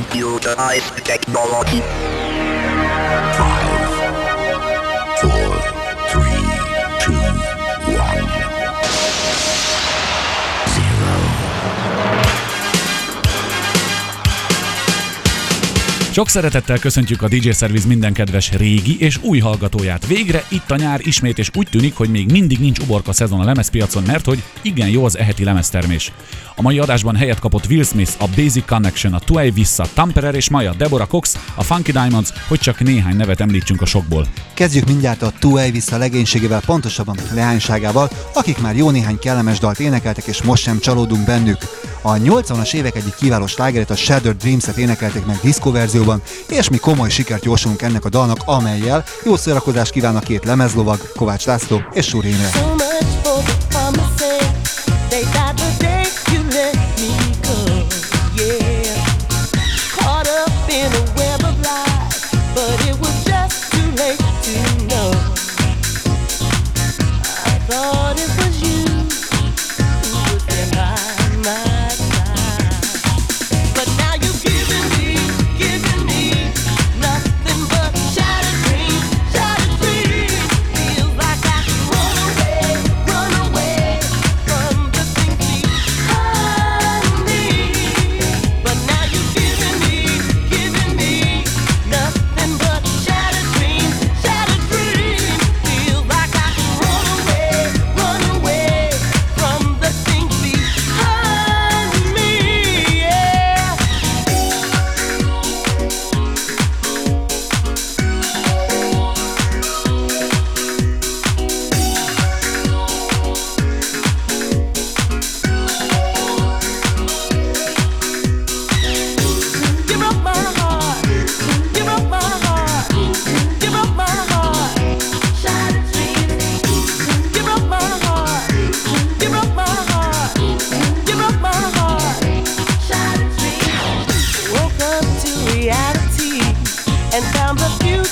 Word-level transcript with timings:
computerized 0.00 1.04
technology. 1.04 1.82
Sok 16.12 16.28
szeretettel 16.28 16.78
köszöntjük 16.78 17.22
a 17.22 17.28
DJ 17.28 17.50
Service 17.50 17.86
minden 17.86 18.12
kedves 18.12 18.52
régi 18.52 19.00
és 19.00 19.18
új 19.22 19.38
hallgatóját. 19.38 20.06
Végre 20.06 20.44
itt 20.48 20.70
a 20.70 20.76
nyár 20.76 21.00
ismét, 21.02 21.38
és 21.38 21.50
úgy 21.54 21.68
tűnik, 21.70 21.94
hogy 21.94 22.10
még 22.10 22.30
mindig 22.30 22.58
nincs 22.58 22.78
uborka 22.78 23.12
szezon 23.12 23.40
a 23.40 23.44
lemezpiacon, 23.44 24.02
mert 24.06 24.24
hogy 24.24 24.42
igen 24.62 24.88
jó 24.88 25.04
az 25.04 25.18
eheti 25.18 25.44
lemeztermés. 25.44 26.12
A 26.56 26.62
mai 26.62 26.78
adásban 26.78 27.16
helyet 27.16 27.38
kapott 27.38 27.66
Will 27.66 27.84
Smith, 27.84 28.12
a 28.18 28.26
Basic 28.36 28.66
Connection, 28.66 29.12
a 29.12 29.18
Tuay 29.18 29.50
Vissa, 29.50 29.86
Tamperer 29.94 30.34
és 30.34 30.50
Maja, 30.50 30.74
Deborah 30.74 31.08
Cox, 31.08 31.38
a 31.54 31.62
Funky 31.62 31.92
Diamonds, 31.92 32.32
hogy 32.48 32.58
csak 32.58 32.80
néhány 32.80 33.16
nevet 33.16 33.40
említsünk 33.40 33.80
a 33.80 33.86
sokból. 33.86 34.26
Kezdjük 34.54 34.86
mindjárt 34.86 35.22
a 35.22 35.32
Tuay 35.38 35.70
vissza 35.70 35.96
legénységével, 35.96 36.60
pontosabban 36.60 37.16
leányságával, 37.34 38.10
akik 38.34 38.58
már 38.58 38.76
jó 38.76 38.90
néhány 38.90 39.18
kellemes 39.18 39.58
dalt 39.58 39.80
énekeltek, 39.80 40.26
és 40.26 40.42
most 40.42 40.62
sem 40.62 40.78
csalódunk 40.78 41.24
bennük. 41.24 41.58
A 42.02 42.12
80-as 42.12 42.74
évek 42.74 42.96
egyik 42.96 43.14
kiváló 43.14 43.46
slágerét, 43.46 43.90
a 43.90 43.96
Shattered 43.96 44.36
Dreams-et 44.36 44.76
énekelték 44.76 45.26
meg 45.26 45.38
diszkó 45.42 45.70
verzióban, 45.70 46.22
és 46.48 46.68
mi 46.68 46.76
komoly 46.76 47.10
sikert 47.10 47.44
jósolunk 47.44 47.82
ennek 47.82 48.04
a 48.04 48.08
dalnak, 48.08 48.38
amelyel 48.44 49.04
jó 49.24 49.36
szórakozást 49.36 49.92
kíván 49.92 50.16
a 50.16 50.20
két 50.20 50.44
lemezlovag, 50.44 51.12
Kovács 51.16 51.46
László 51.46 51.80
és 51.92 52.06
Súr. 52.06 52.24
So 52.24 53.59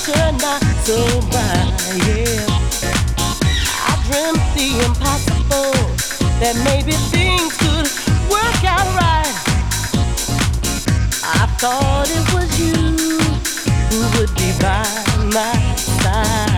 future 0.09 0.33
not 0.41 0.61
bright. 1.31 1.69
Yeah. 2.07 2.47
I 3.85 3.95
dreamt 4.07 4.43
the 4.55 4.69
impossible 4.87 5.73
that 6.41 6.55
maybe 6.65 6.93
things 7.13 7.57
could 7.59 7.89
work 8.31 8.63
out 8.65 8.89
right. 8.97 9.35
I 11.25 11.47
thought 11.61 12.09
it 12.09 12.35
was 12.35 12.49
you 12.59 12.75
who 13.91 14.19
would 14.19 14.35
be 14.37 14.53
by 14.61 14.85
my 15.33 15.75
side. 15.77 16.58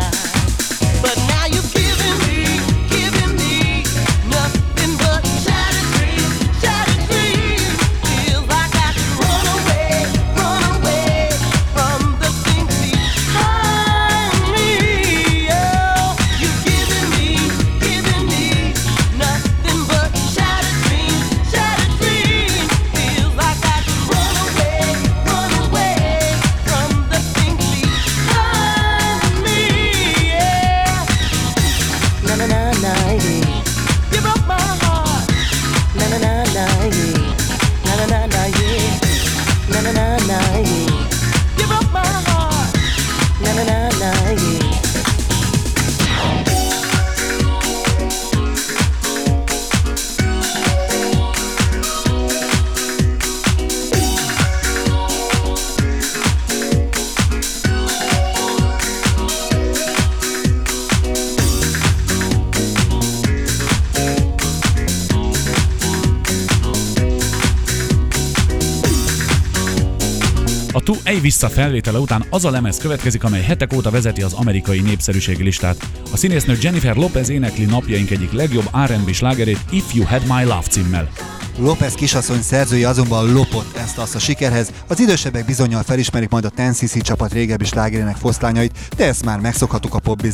Vissza 71.20 71.48
felvétele 71.48 71.98
után 71.98 72.25
az 72.31 72.44
a 72.44 72.50
lemez 72.50 72.78
következik, 72.78 73.25
amely 73.25 73.42
hetek 73.42 73.72
óta 73.72 73.91
vezeti 73.91 74.22
az 74.22 74.32
amerikai 74.32 74.81
népszerűségi 74.81 75.42
listát. 75.42 75.91
A 76.12 76.16
színésznő 76.16 76.56
Jennifer 76.60 76.97
Lopez 76.97 77.28
énekli 77.28 77.64
napjaink 77.64 78.10
egyik 78.10 78.32
legjobb 78.32 78.70
R&B 78.86 79.10
slágerét 79.12 79.64
If 79.70 79.94
You 79.94 80.06
Had 80.06 80.22
My 80.26 80.44
Love 80.44 80.66
címmel. 80.70 81.29
López 81.62 81.94
kisasszony 81.94 82.43
szerzője 82.43 82.88
azonban 82.88 83.32
lopott 83.32 83.76
ezt 83.76 83.98
azt 83.98 84.15
a 84.15 84.19
sikerhez, 84.19 84.72
az 84.87 85.00
idősebbek 85.00 85.44
bizonyal 85.44 85.82
felismerik 85.82 86.28
majd 86.28 86.44
a 86.44 86.48
Tennessee 86.48 87.03
csapat 87.03 87.32
régebbi 87.32 87.65
slágerének 87.65 88.16
foszlányait, 88.16 88.78
de 88.97 89.06
ezt 89.06 89.25
már 89.25 89.41
megszokhattuk 89.41 89.94
a 89.94 89.99
pop. 89.99 90.26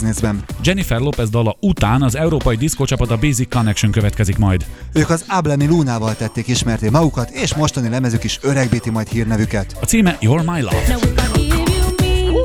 Jennifer 0.62 1.00
Lopez 1.00 1.31
dala 1.31 1.56
után 1.60 2.03
az 2.03 2.16
európai 2.16 2.56
diszkócsapat 2.56 3.10
a 3.10 3.16
Basic 3.16 3.54
Connection 3.54 3.92
következik 3.92 4.38
majd. 4.38 4.65
Ők 4.92 5.10
az 5.10 5.25
Ablemi 5.28 5.66
Lunával 5.66 6.16
tették 6.16 6.48
ismerté 6.48 6.88
magukat, 6.88 7.31
és 7.31 7.54
mostani 7.54 7.88
lemezük 7.88 8.25
is 8.25 8.38
öregbíti 8.42 8.91
majd 8.91 9.09
hírnevüket. 9.09 9.77
A 9.80 9.84
címe 9.84 10.18
You're 10.21 10.54
My 10.54 10.60
Love. 10.60 10.86
Now 10.89 10.97
if 10.97 11.04
I 11.04 11.39
give 11.39 11.56
you 11.56 11.95
me, 12.00 12.42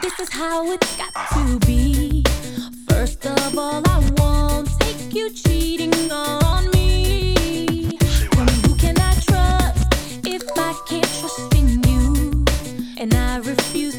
this 0.00 0.12
is 0.22 0.28
how 0.38 0.64
it's 0.74 0.96
got 0.96 1.48
to 1.48 1.66
be. 1.66 2.13
And 13.04 13.14
I 13.16 13.36
refuse 13.36 13.93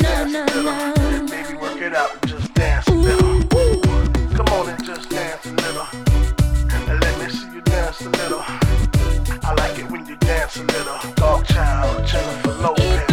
dance. 0.00 1.30
Baby, 1.30 1.58
work 1.58 1.80
it 1.80 1.94
out 1.94 2.12
and 2.12 2.28
just 2.28 2.54
dance 2.54 2.88
a 2.88 2.94
little. 2.94 3.42
Come 4.34 4.48
on 4.48 4.68
and 4.68 4.84
just 4.84 5.08
dance 5.08 5.46
a 5.46 5.52
little. 5.52 5.70
Dog 11.14 11.46
child, 11.46 12.06
Jennifer 12.06 12.52
Lopez. 12.54 13.09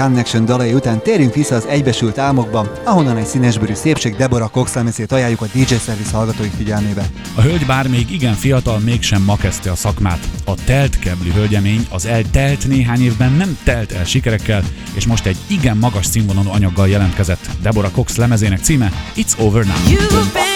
Connection 0.00 0.44
dalai 0.44 0.72
után 0.72 1.02
térjünk 1.02 1.34
vissza 1.34 1.54
az 1.54 1.66
egybesült 1.66 2.18
álmokban, 2.18 2.70
ahonnan 2.84 3.16
egy 3.16 3.26
színesbőrű 3.26 3.74
szépség 3.74 4.16
Deborah 4.16 4.50
Cox 4.50 4.74
lemezét 4.74 5.12
ajánljuk 5.12 5.40
a 5.40 5.46
DJ 5.52 5.74
Service 5.74 6.16
hallgatói 6.16 6.48
figyelmébe. 6.56 7.06
A 7.34 7.40
hölgy 7.40 7.66
bár 7.66 7.88
még 7.88 8.10
igen 8.10 8.34
fiatal, 8.34 8.78
mégsem 8.78 9.22
ma 9.22 9.36
kezdte 9.36 9.70
a 9.70 9.74
szakmát. 9.74 10.28
A 10.44 10.54
telt 10.64 10.98
keblű 10.98 11.30
hölgyemény 11.30 11.86
az 11.90 12.06
eltelt 12.06 12.68
néhány 12.68 13.02
évben 13.02 13.32
nem 13.32 13.58
telt 13.64 13.92
el 13.92 14.04
sikerekkel, 14.04 14.62
és 14.94 15.06
most 15.06 15.26
egy 15.26 15.36
igen 15.46 15.76
magas 15.76 16.06
színvonalú 16.06 16.50
anyaggal 16.50 16.88
jelentkezett. 16.88 17.48
Deborah 17.62 17.92
Cox 17.92 18.16
lemezének 18.16 18.58
címe 18.58 18.92
It's 19.16 19.38
Over 19.38 19.64
Now. 19.64 19.74
You've 19.86 20.32
been 20.32 20.50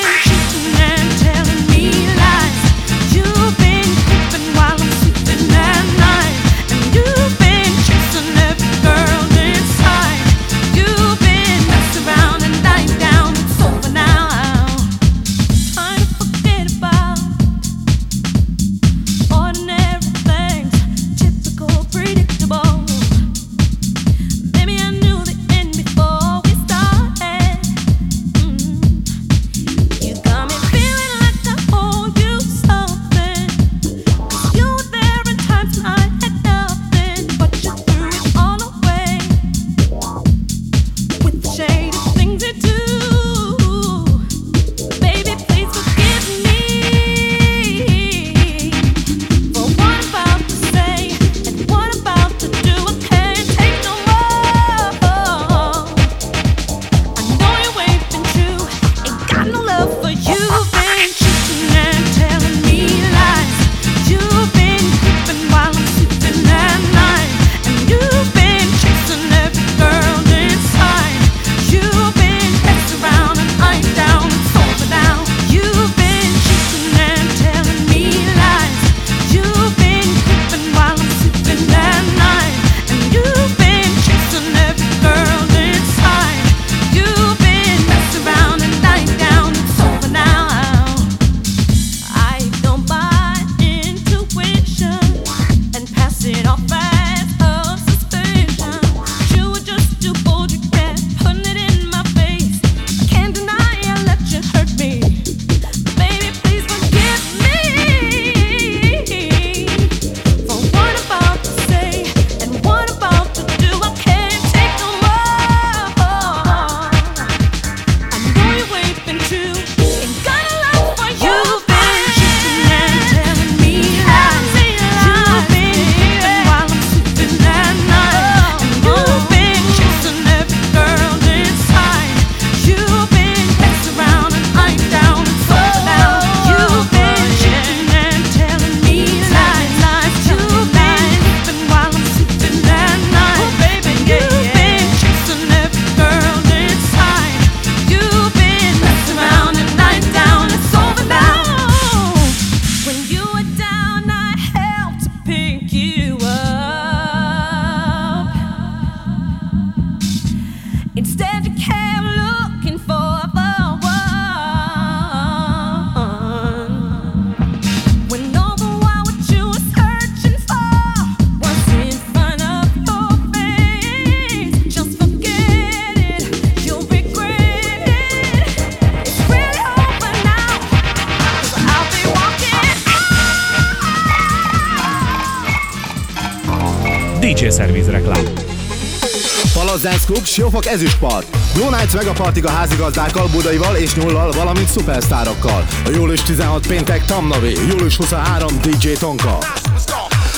Club, 190.06 190.25
Siófok 190.25 190.66
ezüstpart. 190.66 191.26
Blue 191.54 191.76
Nights 191.76 191.94
megapartig 191.94 192.44
a 192.44 192.50
házigazdákkal, 192.50 193.28
Budaival 193.28 193.76
és 193.76 193.94
Nyullal, 193.94 194.32
valamint 194.32 194.68
szupersztárokkal. 194.68 195.66
A 195.84 195.90
július 195.94 196.23
16 196.23 196.66
péntek 196.66 197.04
Tamnavi, 197.04 197.56
július 197.68 197.96
23 197.96 198.61
DJ 198.62 198.92
Tonka. 198.92 199.38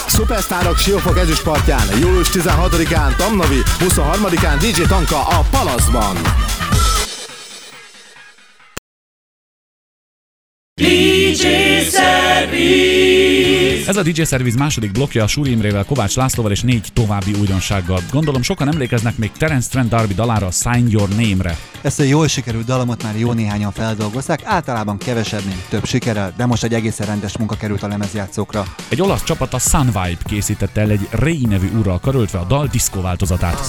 Szupersztárok 0.07 0.79
Siófok 0.79 1.19
ezüstpartján, 1.19 1.87
július 2.01 2.29
16-án 2.33 3.17
Tamnavi, 3.17 3.63
23-án 3.79 4.57
DJ 4.61 4.83
Tonka 4.83 5.27
a 5.27 5.45
Palaszban. 5.51 6.17
Ez 13.87 13.97
a 13.97 14.03
DJ 14.03 14.23
Service 14.23 14.59
második 14.59 14.93
blokja 14.93 15.23
a 15.23 15.27
Suri 15.27 15.51
Imrével, 15.51 15.85
Kovács 15.85 16.17
Lászlóval 16.17 16.53
és 16.53 16.61
négy 16.63 16.89
további 16.93 17.33
újdonsággal. 17.41 18.01
Gondolom 18.11 18.43
sokan 18.43 18.69
emlékeznek 18.69 19.17
még 19.17 19.33
Terence 19.33 19.69
Trent 19.71 19.89
Darby 19.89 20.15
dalára 20.15 20.51
Sign 20.51 20.87
Your 20.89 21.09
Name-re. 21.09 21.59
Ezt 21.83 22.01
a 22.01 22.03
jól 22.03 22.29
sikerült 22.29 22.65
dalomot 22.65 23.03
már 23.03 23.19
jó 23.19 23.33
néhányan 23.33 23.73
feldolgozták, 23.73 24.41
általában 24.45 24.99
kevesebb, 24.99 25.45
mint 25.45 25.69
több 25.69 25.85
sikerrel, 25.85 26.35
de 26.37 26.47
most 26.47 26.65
egy 26.65 26.75
egészen 26.75 27.07
rendes 27.07 27.37
munka 27.37 27.57
került 27.57 27.83
a 27.83 27.89
lemezjátszókra. 27.89 28.65
Egy 28.89 29.03
olasz 29.03 29.25
csapat 29.25 29.55
a 29.55 29.59
Sun 29.59 29.87
Vibe 29.87 30.23
készítette 30.25 30.81
el 30.81 30.91
egy 30.91 31.09
Ray 31.11 31.47
nevű 31.49 31.69
úrral 31.79 32.01
karöltve 32.01 32.39
a 32.39 32.45
dal 32.45 32.67
diszkó 32.67 33.01
változatát. 33.01 33.61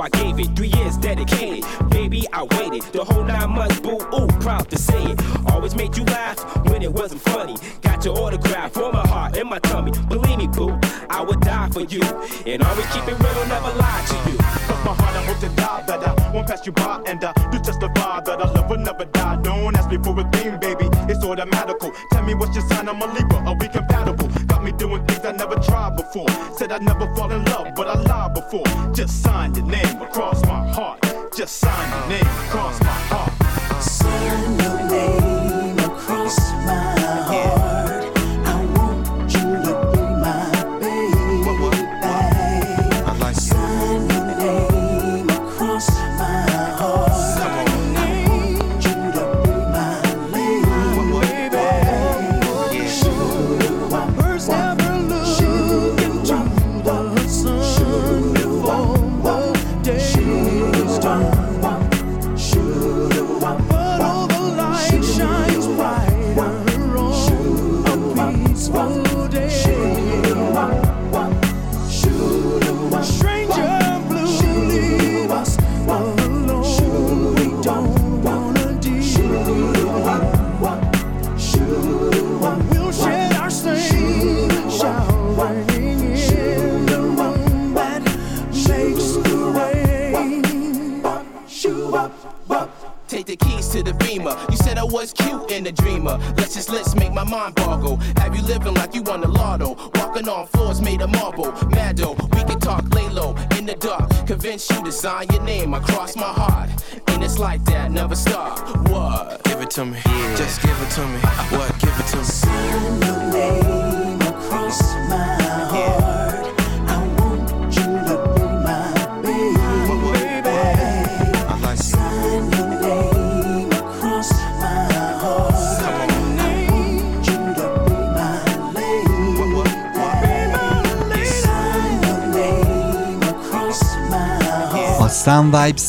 I 0.00 0.08
gave 0.08 0.38
it. 0.38 0.56
Three 0.56 0.68
years 0.68 0.96
dedicated, 0.96 1.64
baby, 1.90 2.26
I 2.32 2.42
waited 2.42 2.82
the 2.92 3.04
whole 3.04 3.24
nine 3.24 3.50
months, 3.50 3.80
boo. 3.80 3.98
Ooh, 4.14 4.26
proud 4.40 4.68
to 4.70 4.78
say 4.78 5.02
it. 5.02 5.20
Always 5.52 5.74
made 5.74 5.96
you 5.96 6.04
laugh 6.04 6.38
when 6.68 6.82
it 6.82 6.92
wasn't 6.92 7.20
funny. 7.20 7.56
Got 7.82 8.04
your 8.04 8.18
autograph 8.18 8.72
for 8.72 8.92
my 8.92 9.06
heart 9.06 9.36
and 9.36 9.48
my 9.48 9.58
tummy. 9.58 9.92
Believe 10.08 10.38
me, 10.38 10.46
boo, 10.46 10.78
I 11.10 11.22
would 11.22 11.40
die 11.40 11.68
for 11.70 11.82
you, 11.82 12.02
and 12.46 12.62
always 12.62 12.86
keep 12.92 13.06
it 13.08 13.18
real, 13.18 13.46
never 13.46 13.72
lie 13.76 14.04
to 14.08 14.30
you. 14.30 14.38
From 14.38 14.84
my 14.84 14.94
heart, 14.94 15.16
I 15.16 15.22
hope 15.24 15.40
to 15.40 15.48
die 15.56 15.82
that 15.86 16.08
I 16.08 16.32
won't 16.32 16.48
pass 16.48 16.64
you 16.66 16.72
by 16.72 17.02
and 17.06 17.22
I 17.22 17.32
do 17.50 17.58
testify 17.58 18.20
that 18.20 18.40
our 18.40 18.52
love 18.54 18.70
will 18.70 18.78
never 18.78 19.04
die. 19.04 19.36
Don't 19.42 19.76
ask 19.76 19.90
me 19.90 19.98
for 19.98 20.18
a 20.18 20.24
thing, 20.30 20.58
baby. 20.58 20.88
It's 21.10 21.24
automatical. 21.24 21.92
Tell 22.12 22.22
me 22.22 22.34
what's 22.34 22.54
your 22.54 22.66
sign, 22.68 22.88
I'm 22.88 23.02
a 23.02 23.06
Libra. 23.12 23.38
Are 23.48 23.56
we 23.58 23.68
compatible? 23.68 24.28
Doing 24.80 25.04
things 25.04 25.26
I 25.26 25.32
never 25.32 25.56
tried 25.56 25.94
before. 25.94 26.26
Said 26.56 26.72
I'd 26.72 26.82
never 26.82 27.04
fall 27.14 27.30
in 27.30 27.44
love, 27.44 27.74
but 27.76 27.86
I 27.86 28.00
lied 28.00 28.32
before. 28.32 28.64
Just 28.94 29.22
sign 29.22 29.54
your 29.54 29.66
name 29.66 30.00
across 30.00 30.40
my 30.46 30.72
heart. 30.72 31.02
Just 31.36 31.56
sign 31.56 31.90
your 31.90 32.08
name 32.08 32.26
across 32.48 32.80
my 32.80 32.86
heart. 32.86 33.30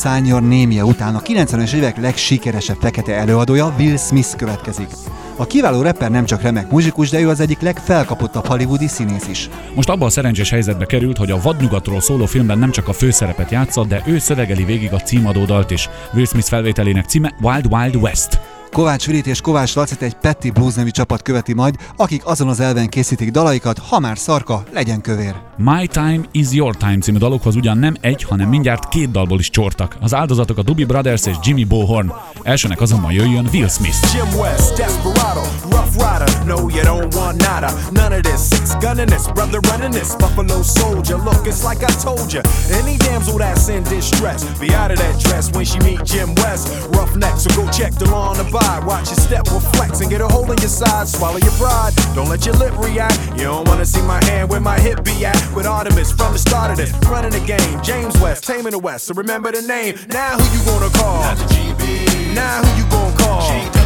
Name 0.04 0.84
után 0.84 1.14
a 1.14 1.20
90-es 1.20 1.72
évek 1.72 2.00
legsikeresebb 2.00 2.76
fekete 2.80 3.14
előadója 3.14 3.74
Will 3.78 3.96
Smith 3.96 4.36
következik. 4.36 4.88
A 5.36 5.46
kiváló 5.46 5.82
rapper 5.82 6.10
nem 6.10 6.24
csak 6.24 6.42
remek 6.42 6.70
muzsikus, 6.70 7.10
de 7.10 7.20
ő 7.20 7.28
az 7.28 7.40
egyik 7.40 7.60
legfelkapottabb 7.60 8.46
hollywoodi 8.46 8.86
színész 8.86 9.28
is. 9.28 9.48
Most 9.74 9.88
abban 9.88 10.06
a 10.06 10.10
szerencsés 10.10 10.50
helyzetbe 10.50 10.86
került, 10.86 11.16
hogy 11.16 11.30
a 11.30 11.40
vadnyugatról 11.40 12.00
szóló 12.00 12.26
filmben 12.26 12.58
nem 12.58 12.70
csak 12.70 12.88
a 12.88 12.92
főszerepet 12.92 13.50
játszott, 13.50 13.88
de 13.88 14.02
ő 14.06 14.18
szövegeli 14.18 14.64
végig 14.64 14.92
a 14.92 15.00
címadó 15.00 15.44
dalt 15.44 15.70
is. 15.70 15.88
Will 16.14 16.26
Smith 16.26 16.48
felvételének 16.48 17.04
címe 17.04 17.34
Wild 17.40 17.66
Wild 17.70 17.96
West. 17.96 18.41
Kovács 18.72 19.06
Virit 19.06 19.26
és 19.26 19.40
Kovács 19.40 19.74
Lacit 19.74 20.02
egy 20.02 20.14
Petty 20.14 20.50
Blues 20.50 20.74
nevű 20.74 20.88
csapat 20.88 21.22
követi 21.22 21.52
majd, 21.52 21.74
akik 21.96 22.26
azon 22.26 22.48
az 22.48 22.60
elven 22.60 22.88
készítik 22.88 23.30
dalaikat, 23.30 23.78
ha 23.78 23.98
már 23.98 24.18
szarka, 24.18 24.62
legyen 24.72 25.00
kövér. 25.00 25.34
My 25.56 25.86
Time 25.86 26.20
is 26.30 26.52
Your 26.52 26.76
Time 26.76 26.98
című 26.98 27.18
dalokhoz 27.18 27.56
ugyan 27.56 27.78
nem 27.78 27.94
egy, 28.00 28.22
hanem 28.22 28.48
mindjárt 28.48 28.88
két 28.88 29.10
dalból 29.10 29.38
is 29.38 29.50
csortak. 29.50 29.96
Az 30.00 30.14
áldozatok 30.14 30.58
a 30.58 30.62
Doobie 30.62 30.86
Brothers 30.86 31.26
és 31.26 31.36
Jimmy 31.42 31.64
Bohorn. 31.64 32.12
Elsőnek 32.42 32.80
azonban 32.80 33.12
jöjjön 33.12 33.48
Will 33.52 33.68
Smith. 33.68 34.14
Jim 34.14 34.40
West, 34.40 34.76
Desperado, 34.76 35.42
Rough 35.70 35.92
Rider. 35.92 36.44
No, 36.46 36.68
you 36.68 36.82
don't 36.82 37.14
want 37.14 37.36
nada. 37.50 37.72
None 37.90 38.16
of 38.16 38.20
this. 38.20 38.61
Gunning 38.82 39.06
this, 39.06 39.28
brother 39.30 39.60
running 39.70 39.92
this. 39.92 40.16
Buffalo 40.16 40.60
soldier. 40.62 41.16
Look, 41.16 41.46
it's 41.46 41.62
like 41.62 41.84
I 41.84 41.92
told 42.02 42.32
you. 42.32 42.42
Any 42.72 42.98
damsel 42.98 43.38
that's 43.38 43.68
in 43.68 43.84
distress, 43.84 44.42
be 44.58 44.74
out 44.74 44.90
of 44.90 44.98
that 44.98 45.20
dress 45.20 45.52
when 45.52 45.64
she 45.64 45.78
meet 45.86 46.02
Jim 46.04 46.34
West. 46.42 46.66
Roughneck, 46.90 47.38
so 47.38 47.48
go 47.54 47.70
check 47.70 47.92
the 47.94 48.10
law 48.10 48.30
on 48.30 48.38
the 48.38 48.44
bike. 48.50 48.84
Watch 48.84 49.06
your 49.06 49.18
step 49.22 49.48
will 49.52 49.60
flex 49.60 50.00
and 50.00 50.10
get 50.10 50.20
a 50.20 50.26
hole 50.26 50.50
in 50.50 50.58
your 50.58 50.68
side. 50.68 51.06
Swallow 51.06 51.38
your 51.38 51.52
pride. 51.52 51.92
Don't 52.16 52.28
let 52.28 52.44
your 52.44 52.56
lip 52.56 52.76
react. 52.76 53.16
You 53.38 53.44
don't 53.44 53.68
wanna 53.68 53.86
see 53.86 54.02
my 54.02 54.22
hand 54.24 54.50
where 54.50 54.60
my 54.60 54.80
hip 54.80 55.04
be 55.04 55.24
at. 55.24 55.38
With 55.54 55.66
Artemis 55.66 56.10
from 56.10 56.32
the 56.32 56.40
start 56.40 56.72
of 56.72 56.76
this, 56.76 56.92
running 57.06 57.30
the 57.30 57.46
game. 57.46 57.80
James 57.84 58.18
West, 58.18 58.42
taming 58.42 58.72
the 58.72 58.80
West. 58.80 59.04
So 59.06 59.14
remember 59.14 59.52
the 59.52 59.62
name. 59.62 59.94
Now 60.08 60.36
who 60.36 60.58
you 60.58 60.64
gonna 60.64 60.90
call? 60.98 61.22
Not 61.22 61.38
the 61.38 61.44
GB. 61.54 62.34
Now 62.34 62.64
who 62.64 62.82
you 62.82 62.90
gonna 62.90 63.16
call? 63.16 63.81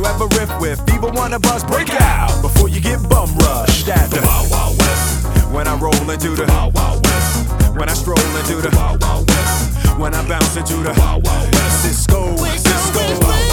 You 0.00 0.06
ever 0.06 0.28
riff 0.28 0.50
with 0.58 0.86
people 0.86 1.10
wanna 1.12 1.38
bust, 1.38 1.66
break 1.66 1.90
out 2.00 2.40
before 2.40 2.70
you 2.70 2.80
get 2.80 3.06
bum 3.10 3.36
rushed 3.36 3.86
at 3.86 4.08
the 4.08 4.22
Wild 4.22 4.50
Wild 4.50 4.78
West. 4.78 5.26
When 5.52 5.68
I 5.68 5.76
roll 5.76 6.10
into 6.10 6.30
the 6.30 6.46
Wild 6.46 6.74
Wild 6.74 7.04
West. 7.04 7.76
When 7.76 7.86
I 7.86 7.92
stroll 7.92 8.16
into 8.38 8.66
the 8.66 8.74
Wild 8.74 9.02
Wild 9.02 9.28
West. 9.28 9.98
When 9.98 10.14
I 10.14 10.26
bounce 10.26 10.56
into 10.56 10.76
the 10.76 10.94
Wild 10.98 11.26
Wild 11.26 11.52
West. 11.52 11.82
Cisco, 11.82 12.34
Cisco. 12.34 13.49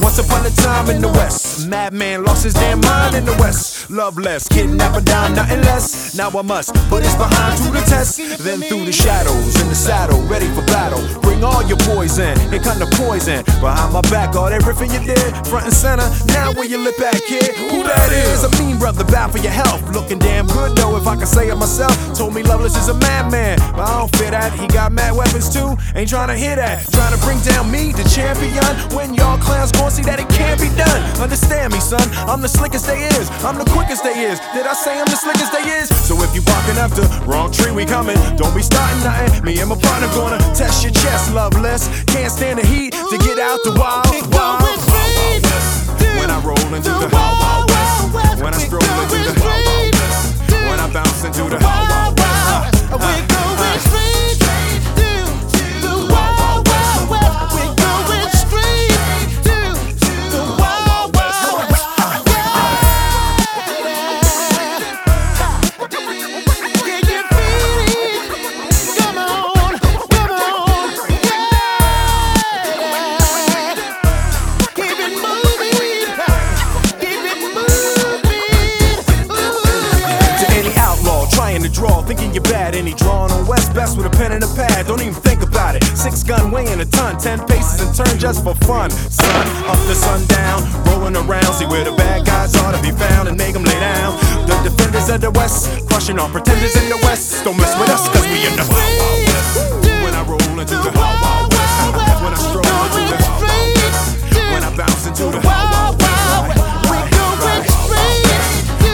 Once 0.00 0.18
upon 0.18 0.44
a 0.46 0.50
time 0.50 0.90
in 0.90 1.00
the 1.00 1.08
West, 1.08 1.68
madman 1.68 2.24
lost 2.24 2.44
his 2.44 2.54
damn 2.54 2.80
mind 2.80 3.14
in 3.14 3.24
the 3.24 3.32
West. 3.38 3.90
Loveless, 3.90 4.48
kidnapper 4.48 5.00
down, 5.00 5.34
nothing 5.34 5.60
less. 5.62 6.14
Now 6.14 6.30
I 6.30 6.42
must 6.42 6.74
put 6.88 7.02
his 7.02 7.14
behind 7.14 7.58
to 7.62 7.70
the 7.70 7.84
test. 7.86 8.18
Then 8.38 8.60
through 8.60 8.84
the 8.84 8.92
shadows, 8.92 9.60
in 9.60 9.68
the 9.68 9.74
saddle, 9.74 10.20
ready 10.22 10.46
for 10.54 10.62
battle. 10.66 11.02
Bring 11.20 11.44
all 11.44 11.62
your 11.62 11.78
poison, 11.78 12.38
here 12.50 12.60
come 12.60 12.78
the 12.78 12.90
poison. 12.96 13.44
Behind 13.60 13.92
my 13.92 14.00
back, 14.10 14.34
all 14.34 14.50
that 14.50 14.62
you 14.64 15.00
did, 15.04 15.46
front 15.46 15.66
and 15.66 15.74
center. 15.74 16.08
Now 16.32 16.52
where 16.52 16.66
you 16.66 16.78
lip 16.78 17.00
at, 17.00 17.20
kid? 17.22 17.54
Who 17.70 17.82
that 17.84 18.10
is? 18.12 18.44
A 18.44 18.50
mean 18.62 18.78
brother, 18.78 19.04
bad 19.04 19.32
for 19.32 19.38
your 19.38 19.52
health. 19.52 19.82
Looking 19.92 20.18
damn 20.18 20.46
good 20.46 20.76
though, 20.76 20.96
if 20.96 21.06
I 21.06 21.16
can 21.16 21.26
say 21.26 21.48
it 21.48 21.56
myself. 21.56 21.94
Told 22.16 22.34
me 22.34 22.42
Loveless 22.42 22.76
is 22.76 22.88
a 22.88 22.94
madman, 22.94 23.58
but 23.72 23.86
I 23.88 23.98
don't 23.98 24.16
fear 24.16 24.30
that. 24.30 24.52
He 24.58 24.66
got 24.68 24.92
mad 24.92 25.16
weapons 25.16 25.52
too. 25.52 25.76
Ain't 25.94 26.08
trying 26.08 26.28
to 26.28 26.36
hear 26.36 26.56
that. 26.56 26.90
Trying 26.92 27.14
to 27.14 27.20
bring 27.24 27.40
down 27.40 27.70
me, 27.70 27.92
the 27.92 28.04
champion. 28.08 28.64
When 28.96 29.14
y'all 29.14 29.38
clowns 29.38 29.72
gon' 29.84 29.92
see 29.92 30.08
that 30.08 30.16
it 30.16 30.28
can't 30.32 30.56
be 30.56 30.72
done. 30.80 31.00
Understand 31.20 31.76
me, 31.76 31.80
son. 31.80 32.00
I'm 32.24 32.40
the 32.40 32.48
slickest 32.48 32.88
they 32.88 33.04
is. 33.04 33.28
I'm 33.44 33.60
the 33.60 33.68
quickest 33.68 34.00
they 34.00 34.16
is. 34.16 34.40
Did 34.56 34.64
I 34.64 34.72
say 34.72 34.96
I'm 34.96 35.04
the 35.04 35.20
slickest 35.20 35.52
they 35.52 35.60
is? 35.60 35.92
So 36.08 36.16
if 36.24 36.32
you 36.32 36.40
barking 36.40 36.80
up 36.80 36.90
the 36.96 37.04
wrong 37.28 37.52
tree, 37.52 37.70
we 37.70 37.84
coming. 37.84 38.16
Don't 38.40 38.56
be 38.56 38.64
starting 38.64 39.00
nothing. 39.04 39.44
Me 39.44 39.60
and 39.60 39.68
my 39.68 39.76
partner 39.76 40.08
gonna 40.16 40.40
test 40.56 40.80
your 40.84 40.92
chest, 40.96 41.34
loveless. 41.36 41.84
Can't 42.08 42.32
stand 42.32 42.58
the 42.60 42.66
heat 42.66 42.96
to 42.96 43.16
get 43.28 43.36
out 43.36 43.60
the 43.60 43.76
wild, 43.76 44.08
wild, 44.32 44.64
wild, 44.64 44.80
wild 44.88 45.42
west. 45.44 45.68
When 46.16 46.32
I 46.32 46.38
roll 46.40 46.68
into 46.72 46.88
the 46.88 47.08
wild, 47.12 47.36
wild 47.44 47.68
west. 47.68 48.40
When 48.40 48.52
I 48.56 48.60
stroll 48.64 48.88
into 49.04 49.20
the 49.20 49.36
wild, 49.36 49.68
wild 49.68 49.92
west. 50.00 50.48
When 50.48 50.78
I 50.80 50.88
bounce 50.96 51.24
into 51.28 51.44
the 51.52 51.60
wild, 51.60 51.92
wild 51.92 52.12
west. 52.16 52.88
Uh, 52.88 52.96
uh, 52.96 53.34
To 54.32 54.33
a 84.44 84.56
pad. 84.56 84.86
Don't 84.86 85.00
even 85.00 85.14
think 85.14 85.42
about 85.42 85.74
it. 85.76 85.84
Six 85.96 86.22
gun 86.22 86.50
weighing 86.50 86.80
a 86.80 86.84
ton, 86.84 87.18
ten 87.18 87.40
paces 87.46 87.80
and 87.80 87.94
turn 87.94 88.18
just 88.18 88.44
for 88.44 88.54
fun. 88.68 88.90
Sun 88.90 89.46
up 89.66 89.78
to 89.88 89.94
sundown, 89.94 90.62
rolling 90.86 91.16
around. 91.16 91.52
See 91.54 91.66
where 91.66 91.84
the 91.84 91.92
bad 91.92 92.26
guys 92.26 92.54
are 92.56 92.72
to 92.72 92.80
be 92.82 92.90
found 92.92 93.28
and 93.28 93.36
make 93.36 93.54
them 93.54 93.64
lay 93.64 93.80
down. 93.80 94.16
The 94.46 94.56
defenders 94.68 95.08
of 95.08 95.20
the 95.20 95.30
West, 95.30 95.86
crushing 95.88 96.18
all 96.18 96.28
pretenders 96.28 96.76
in 96.76 96.88
the 96.88 96.98
West. 97.04 97.44
Don't 97.44 97.56
mess 97.56 97.74
with 97.78 97.90
us, 97.90 98.08
cause 98.08 98.26
we 98.26 98.46
in 98.46 98.56
the 98.56 98.66
Wild 98.68 98.98
Wild 99.00 99.24
West. 99.26 99.56
When 100.04 100.14
I 100.14 100.22
roll 100.28 100.60
into 100.60 100.76
the 100.76 100.92
Wild 100.94 101.20
Wild 101.22 101.52
West. 101.52 102.22
When 102.22 102.32
I 102.32 102.38
stroll 102.38 102.64
into 102.64 103.02
the 103.10 103.16
Wild 103.24 103.42
Wild 103.44 103.76
West. 103.80 104.20
When 104.52 104.62
I 104.62 104.70
bounce 104.76 105.06
into 105.06 105.24
the 105.32 105.40
Wild 105.40 105.68
Wild 105.72 105.96
West. 106.00 106.12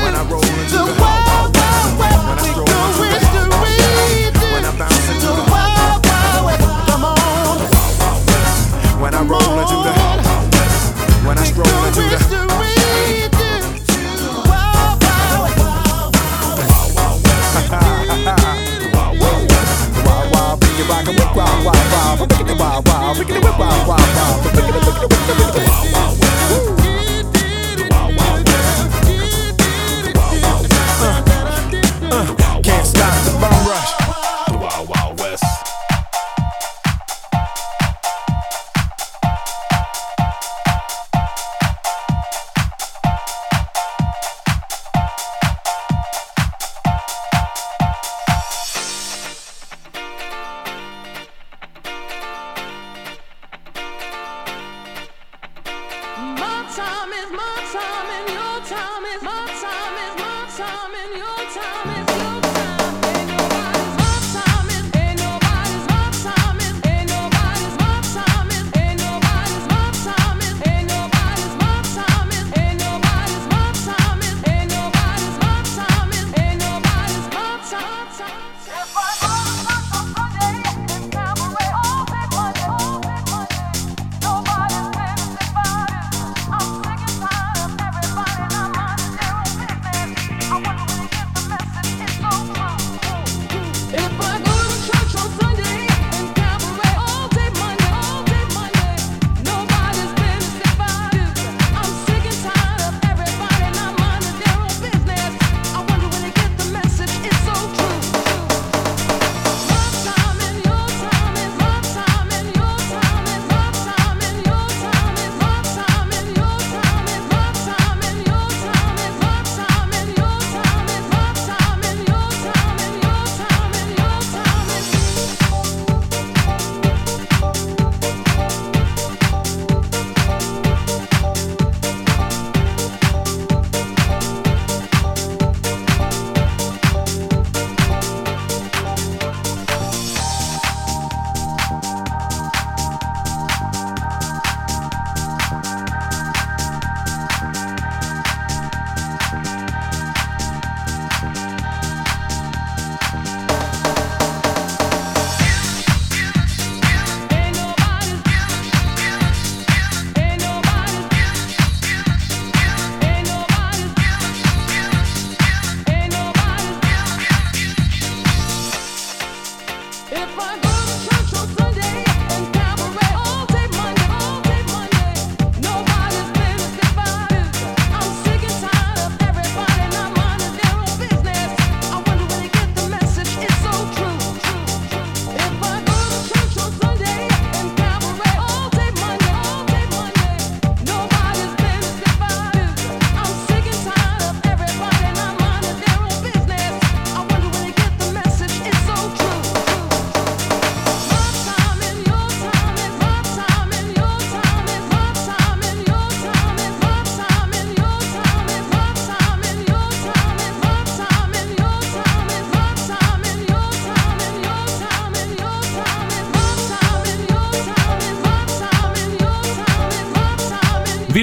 When 0.05 0.15
I 0.15 0.23
roll 0.31 0.45
into 0.45 0.79
the 0.87 0.90
Wild, 21.11 22.19
pick 22.19 22.39
it 22.39 22.47
rock 22.47 22.49
and 22.49 22.59
whip, 22.59 22.59
wild, 22.59 22.87
wild, 22.87 22.87
wild, 22.87 23.17
pick 23.19 23.31
it 23.31 23.43
wild, 23.43 23.89
wild, 23.89 24.43
pick 24.45 24.55
it 24.55 24.75
whip, 24.75 24.95
wild, 24.95 25.19
wild, 25.93 26.20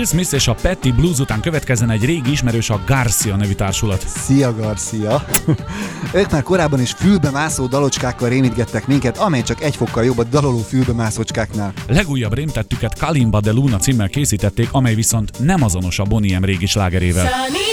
Smith 0.07 0.33
és 0.33 0.47
a 0.47 0.55
Petty 0.61 0.91
Blues 0.91 1.19
után 1.19 1.41
következzen 1.41 1.89
egy 1.89 2.05
régi 2.05 2.31
ismerős, 2.31 2.69
a 2.69 2.81
Garcia 2.85 3.35
nevű 3.35 3.53
társulat. 3.53 4.07
Szia 4.07 4.55
Garcia! 4.55 5.25
ők 6.13 6.31
már 6.31 6.43
korábban 6.43 6.81
is 6.81 6.91
fülbe 6.91 7.29
mászó 7.29 7.65
dalocskákkal 7.65 8.29
rémítgettek 8.29 8.87
minket, 8.87 9.17
amely 9.17 9.43
csak 9.43 9.61
egy 9.61 9.75
fokkal 9.75 10.05
jobb 10.05 10.17
a 10.17 10.23
daloló 10.23 10.57
fülbe 10.57 10.93
mászocskáknál. 10.93 11.73
Legújabb 11.87 12.33
rémtettüket 12.33 12.99
Kalimba 12.99 13.39
de 13.39 13.51
Luna 13.51 13.77
címmel 13.77 14.09
készítették, 14.09 14.69
amely 14.71 14.95
viszont 14.95 15.31
nem 15.39 15.63
azonos 15.63 15.99
a 15.99 16.03
Boniem 16.03 16.43
régi 16.43 16.65
slágerével. 16.65 17.25
Sunny! 17.27 17.66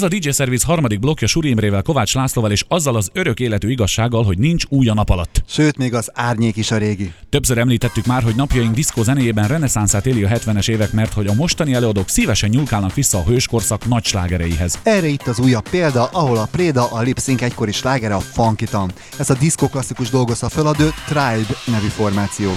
Ez 0.00 0.06
a 0.06 0.18
DJ 0.18 0.30
Service 0.30 0.66
harmadik 0.66 1.00
blokja 1.00 1.26
Suri 1.26 1.48
Imrével, 1.48 1.82
Kovács 1.82 2.14
Lászlóval 2.14 2.50
és 2.50 2.64
azzal 2.68 2.96
az 2.96 3.10
örök 3.12 3.40
életű 3.40 3.70
igazsággal, 3.70 4.24
hogy 4.24 4.38
nincs 4.38 4.64
új 4.68 4.88
a 4.88 4.94
nap 4.94 5.10
alatt. 5.10 5.42
Sőt, 5.48 5.76
még 5.76 5.94
az 5.94 6.10
árnyék 6.14 6.56
is 6.56 6.70
a 6.70 6.76
régi. 6.76 7.12
Többször 7.28 7.58
említettük 7.58 8.06
már, 8.06 8.22
hogy 8.22 8.34
napjaink 8.34 8.74
diszkó 8.74 9.02
zenéjében 9.02 9.48
reneszánszát 9.48 10.06
éli 10.06 10.24
a 10.24 10.28
70-es 10.28 10.68
évek, 10.68 10.92
mert 10.92 11.12
hogy 11.12 11.26
a 11.26 11.34
mostani 11.34 11.74
előadók 11.74 12.08
szívesen 12.08 12.50
nyúlkálnak 12.50 12.94
vissza 12.94 13.18
a 13.18 13.24
hőskorszak 13.24 13.86
nagy 13.86 14.04
slágereihez. 14.04 14.78
Erre 14.82 15.06
itt 15.06 15.26
az 15.26 15.38
újabb 15.38 15.68
példa, 15.68 16.04
ahol 16.04 16.36
a 16.36 16.48
Préda, 16.50 16.92
a 16.92 17.00
Lipsync 17.00 17.42
egykori 17.42 17.72
slágere 17.72 18.14
a 18.14 18.20
Funkitan. 18.20 18.90
Ez 19.18 19.30
a 19.30 19.34
diszkó 19.34 19.68
klasszikus 19.68 20.10
dolgozza 20.10 20.48
fel 20.48 20.66
a 20.66 20.72
The 20.72 20.90
Tribe 21.06 21.54
nevű 21.66 21.88
formáció. 21.88 22.50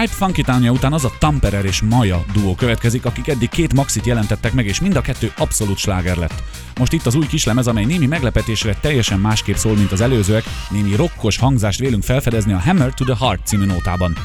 Tribe 0.00 0.16
Funky 0.16 0.42
Townja 0.42 0.70
után 0.70 0.92
az 0.92 1.04
a 1.04 1.12
Tamperer 1.18 1.64
és 1.64 1.82
Maya 1.82 2.24
duó 2.32 2.54
következik, 2.54 3.04
akik 3.04 3.28
eddig 3.28 3.48
két 3.48 3.74
maxit 3.74 4.06
jelentettek 4.06 4.52
meg, 4.52 4.66
és 4.66 4.80
mind 4.80 4.96
a 4.96 5.00
kettő 5.00 5.32
abszolút 5.36 5.76
sláger 5.76 6.16
lett. 6.16 6.42
Most 6.78 6.92
itt 6.92 7.06
az 7.06 7.14
új 7.14 7.26
kislemez, 7.26 7.66
amely 7.66 7.84
némi 7.84 8.06
meglepetésre 8.06 8.74
teljesen 8.74 9.18
másképp 9.18 9.54
szól, 9.54 9.74
mint 9.74 9.92
az 9.92 10.00
előzőek, 10.00 10.44
némi 10.70 10.96
rokkos 10.96 11.38
hangzást 11.38 11.78
vélünk 11.78 12.02
felfedezni 12.02 12.52
a 12.52 12.58
Hammer 12.58 12.94
to 12.94 13.04
the 13.04 13.16
Heart 13.18 13.46
című 13.46 13.64
nótában. 13.64 14.16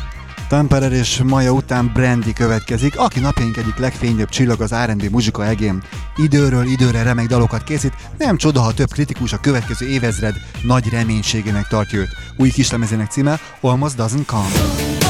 Tamperer 0.47 0.91
és 0.91 1.21
Maya 1.23 1.51
után 1.51 1.91
Brandy 1.93 2.33
következik, 2.33 2.97
aki 2.97 3.19
napjaink 3.19 3.57
egyik 3.57 3.77
legfényebb 3.77 4.29
csillag 4.29 4.61
az 4.61 4.75
R&B 4.85 5.09
muzsika 5.11 5.47
egén. 5.47 5.83
Időről 6.15 6.65
időre 6.65 7.03
remek 7.03 7.27
dalokat 7.27 7.63
készít, 7.63 7.93
nem 8.17 8.38
csoda, 8.38 8.61
ha 8.61 8.73
több 8.73 8.89
kritikus 8.89 9.33
a 9.33 9.39
következő 9.39 9.88
évezred 9.88 10.35
nagy 10.63 10.89
reménységének 10.89 11.67
tartja 11.67 11.99
őt. 11.99 12.15
Új 12.38 12.49
kislemezének 12.49 13.11
címe 13.11 13.39
Almost 13.61 13.95
Doesn't 13.97 14.25
Come. 14.25 15.04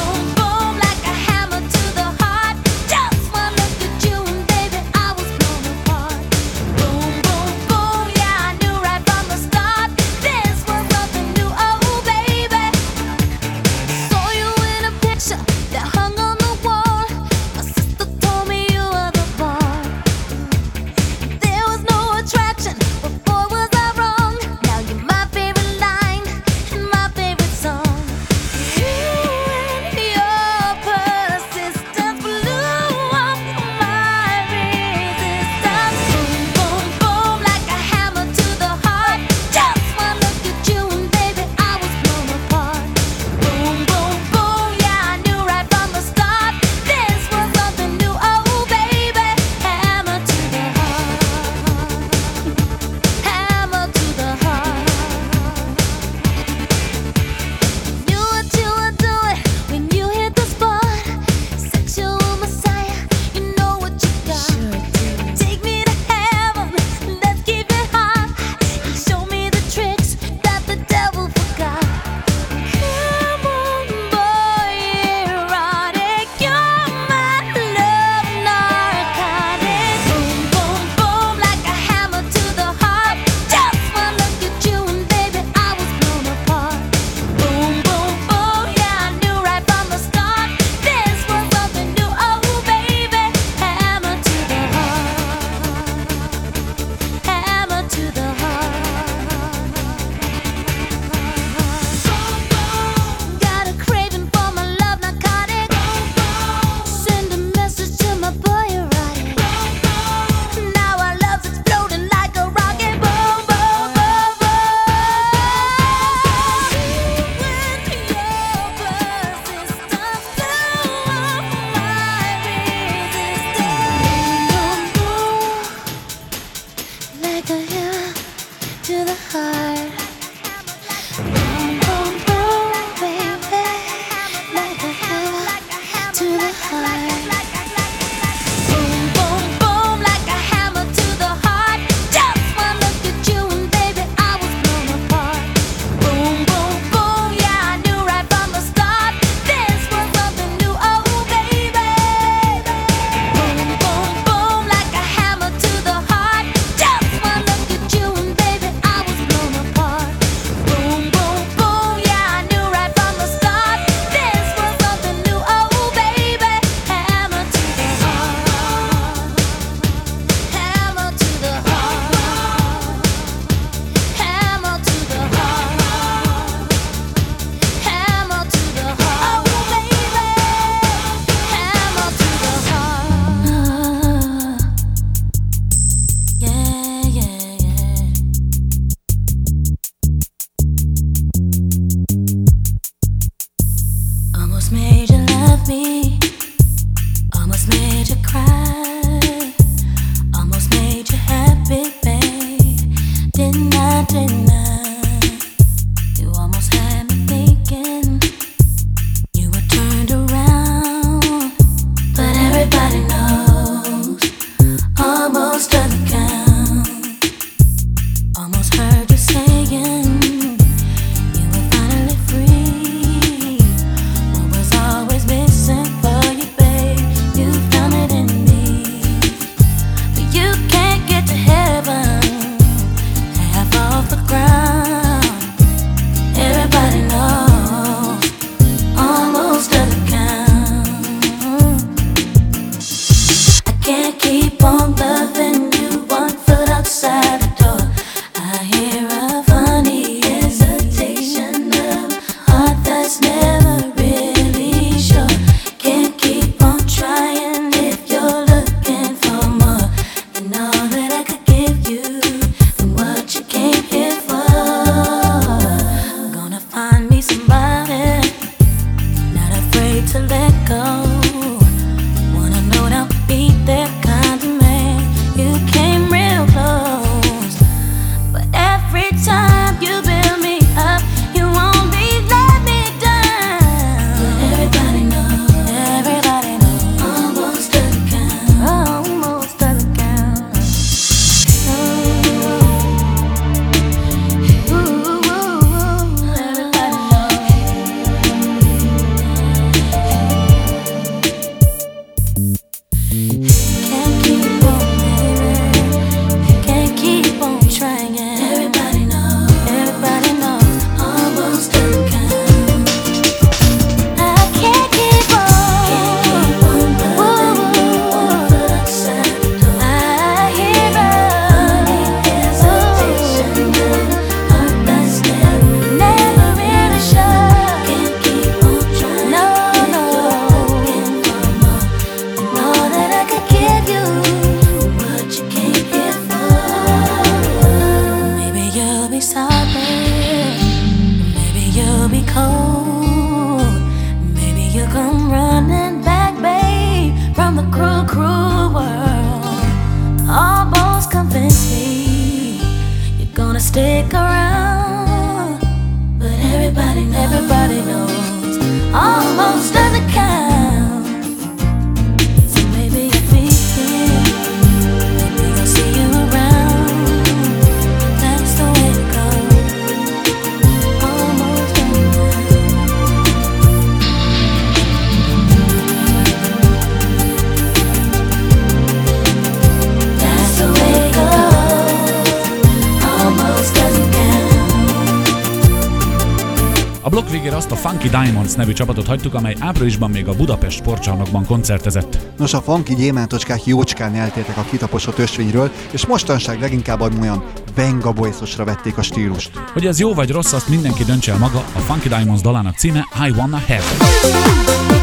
blokk 387.15 387.29
végére 387.29 387.55
azt 387.55 387.71
a 387.71 387.75
Funky 387.75 388.09
Diamonds 388.09 388.53
nevű 388.53 388.73
csapatot 388.73 389.07
hagytuk, 389.07 389.33
amely 389.33 389.55
áprilisban 389.59 390.09
még 390.11 390.27
a 390.27 390.35
Budapest 390.35 390.77
sportcsarnokban 390.77 391.45
koncertezett. 391.45 392.17
Nos, 392.37 392.53
a 392.53 392.61
funky 392.61 392.95
gyémántocskák 392.95 393.65
jócskán 393.65 394.15
eltértek 394.15 394.57
a 394.57 394.65
kitaposott 394.69 395.19
ösvényről, 395.19 395.71
és 395.91 396.05
mostanság 396.05 396.59
leginkább 396.59 397.01
olyan 397.21 397.43
Benga 397.75 398.11
Boysosra 398.11 398.65
vették 398.65 398.97
a 398.97 399.01
stílust. 399.01 399.51
Hogy 399.73 399.85
ez 399.85 399.99
jó 399.99 400.13
vagy 400.13 400.31
rossz, 400.31 400.53
azt 400.53 400.67
mindenki 400.67 401.03
döntse 401.03 401.31
el 401.31 401.37
maga, 401.37 401.63
a 401.75 401.79
Funky 401.79 402.07
Diamonds 402.07 402.41
dalának 402.41 402.77
címe 402.77 403.07
I 403.27 403.31
Wanna 403.37 403.59
Have. 403.67 404.94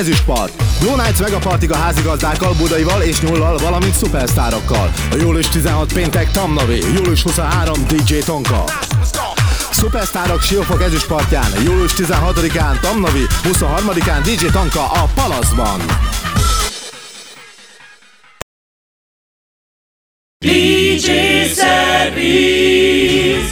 Ezüstpart. 0.00 0.52
Blue 0.80 0.96
Nights 0.96 1.20
Megapartig 1.20 1.70
a 1.72 1.76
házigazdákkal, 1.76 2.54
Budaival 2.54 3.02
és 3.02 3.20
Nyullal, 3.20 3.58
valamint 3.58 3.94
szupersztárokkal. 3.94 4.92
A 5.10 5.14
július 5.20 5.48
16 5.48 5.92
péntek 5.92 6.30
Tamnavi, 6.30 6.82
július 6.94 7.22
23 7.22 7.86
DJ 7.88 8.18
Tonka. 8.18 8.64
Szupersztárok 9.70 10.42
Siófok 10.42 10.82
ezüstpartján, 10.82 11.50
július 11.64 11.92
16-án 11.94 12.80
Tamnavi, 12.80 13.26
23-án 13.42 14.20
DJ 14.24 14.46
Tonka 14.46 14.84
a 14.84 15.08
Palaszban. 15.14 15.80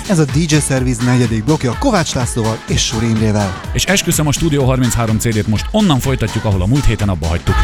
Ez 0.09 0.19
a 0.19 0.25
DJ 0.25 0.57
Service 0.57 1.05
negyedik 1.05 1.45
blokja 1.45 1.77
Kovács 1.79 2.15
Lászlóval 2.15 2.59
és 2.69 2.87
Suri 2.87 3.09
Imrével. 3.09 3.61
És 3.73 3.85
esküszöm 3.85 4.27
a 4.27 4.33
Studio 4.33 4.65
33 4.65 5.19
CD-t 5.19 5.47
most 5.47 5.67
onnan 5.71 5.99
folytatjuk, 5.99 6.45
ahol 6.45 6.63
a 6.63 6.67
múlt 6.67 6.85
héten 6.85 7.09
abba 7.09 7.27
hagytuk. 7.27 7.55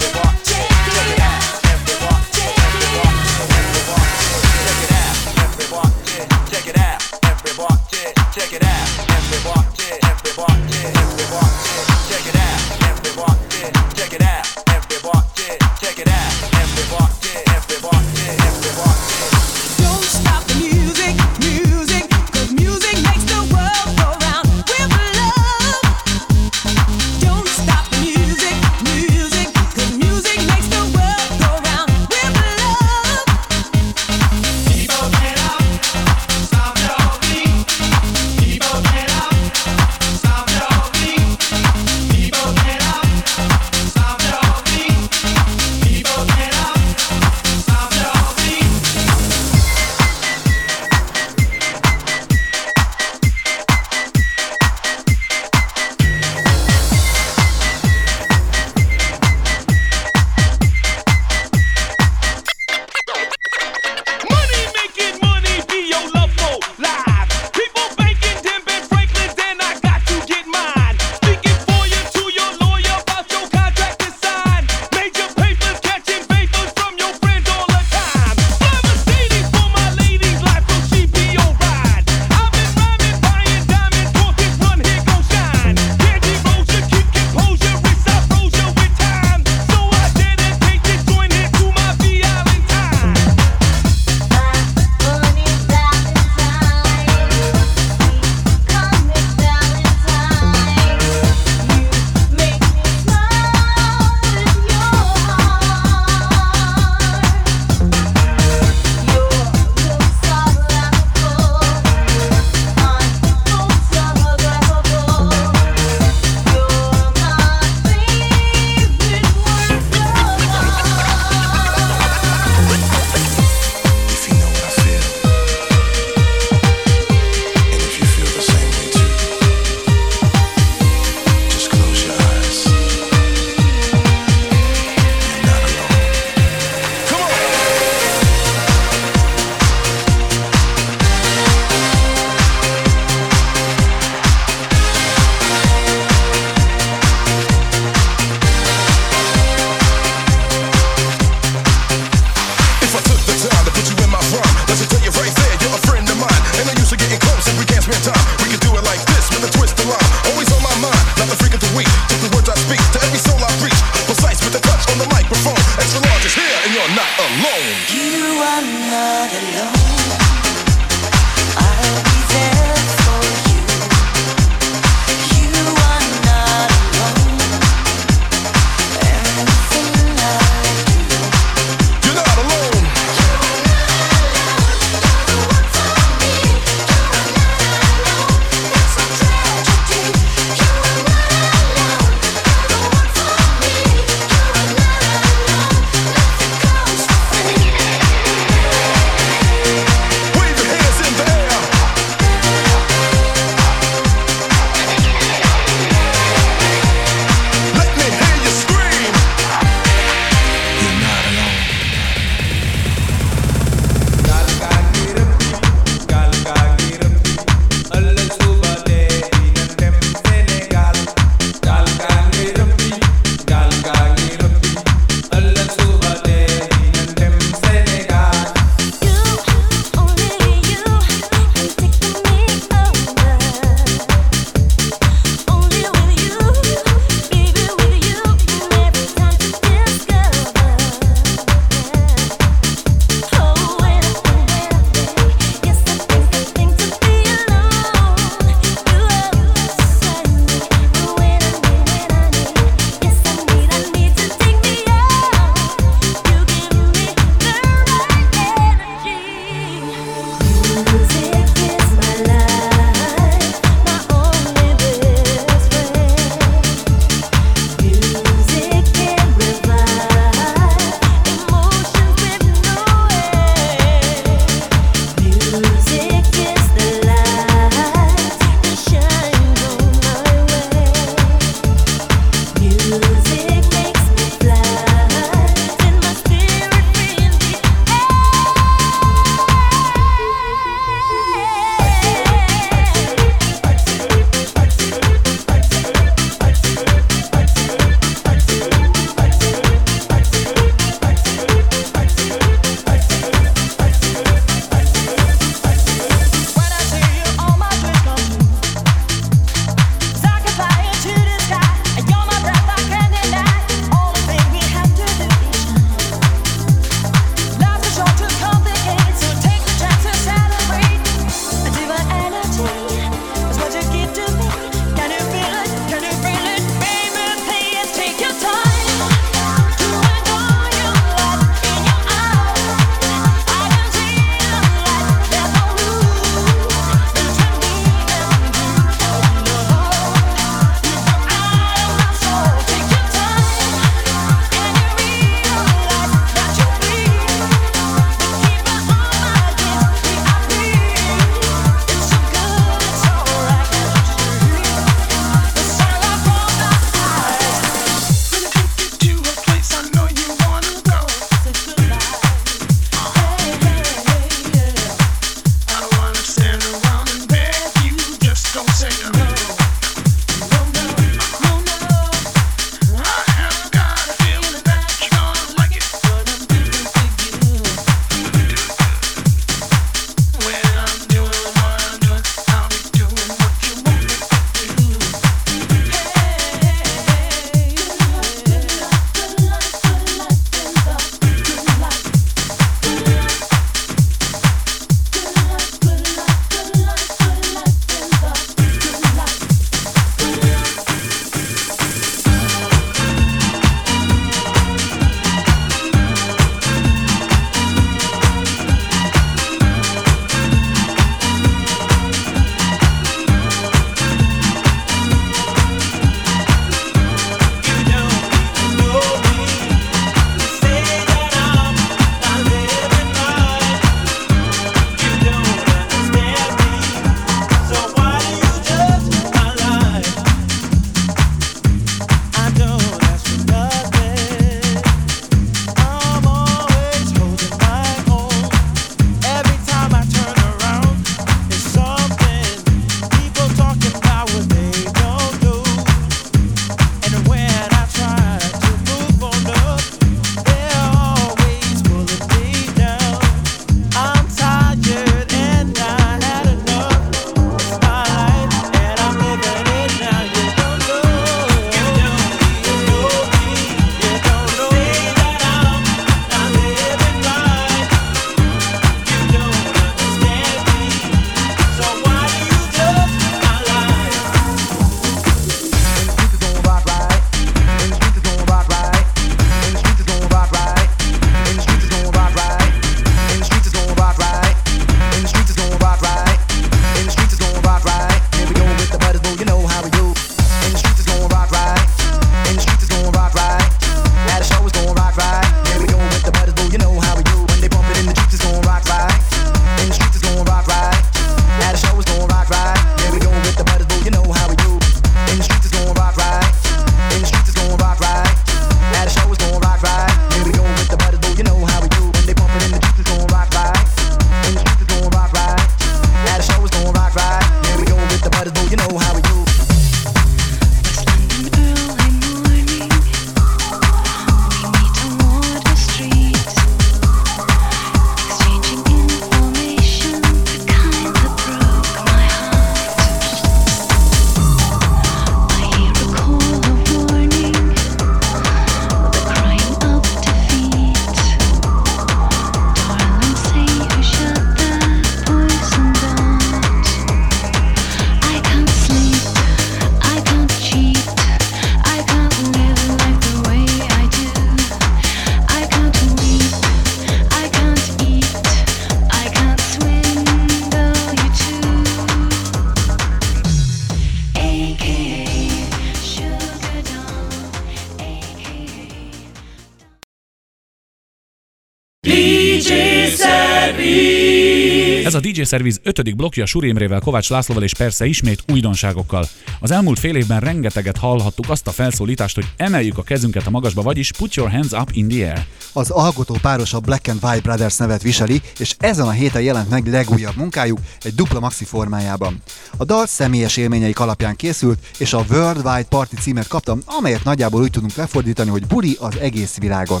Service 575.44 575.78
ötödik 575.82 576.16
blokja 576.16 576.46
Surémrével, 576.46 577.00
Kovács 577.00 577.30
Lászlóval 577.30 577.62
és 577.62 577.74
persze 577.74 578.06
ismét 578.06 578.42
újdonságokkal. 578.52 579.28
Az 579.60 579.70
elmúlt 579.70 579.98
fél 579.98 580.16
évben 580.16 580.40
rengeteget 580.40 580.96
hallhattuk 580.96 581.50
azt 581.50 581.66
a 581.66 581.70
felszólítást, 581.70 582.34
hogy 582.34 582.46
emeljük 582.56 582.98
a 582.98 583.02
kezünket 583.02 583.46
a 583.46 583.50
magasba, 583.50 583.82
vagyis 583.82 584.12
put 584.12 584.34
your 584.34 584.50
hands 584.50 584.72
up 584.72 584.90
in 584.92 585.08
the 585.08 585.24
air. 585.24 585.44
Az 585.72 585.90
alkotó 585.90 586.38
páros 586.42 586.72
a 586.74 586.80
Black 586.80 587.08
and 587.08 587.24
White 587.24 587.40
Brothers 587.40 587.76
nevet 587.76 588.02
viseli, 588.02 588.42
és 588.58 588.74
ezen 588.78 589.06
a 589.06 589.10
héten 589.10 589.42
jelent 589.42 589.70
meg 589.70 589.86
legújabb 589.86 590.36
munkájuk 590.36 590.78
egy 591.02 591.14
dupla 591.14 591.40
maxi 591.40 591.64
formájában. 591.64 592.42
A 592.76 592.84
dal 592.84 593.06
személyes 593.06 593.56
élményeik 593.56 594.00
alapján 594.00 594.36
készült, 594.36 594.78
és 594.98 595.12
a 595.12 595.24
Worldwide 595.30 595.86
Party 595.88 596.14
címet 596.20 596.48
kaptam, 596.48 596.80
amelyet 596.84 597.24
nagyjából 597.24 597.62
úgy 597.62 597.70
tudunk 597.70 597.94
lefordítani, 597.94 598.50
hogy 598.50 598.66
buli 598.66 598.96
az 599.00 599.18
egész 599.20 599.58
világon. 599.58 600.00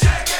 a 0.00 0.33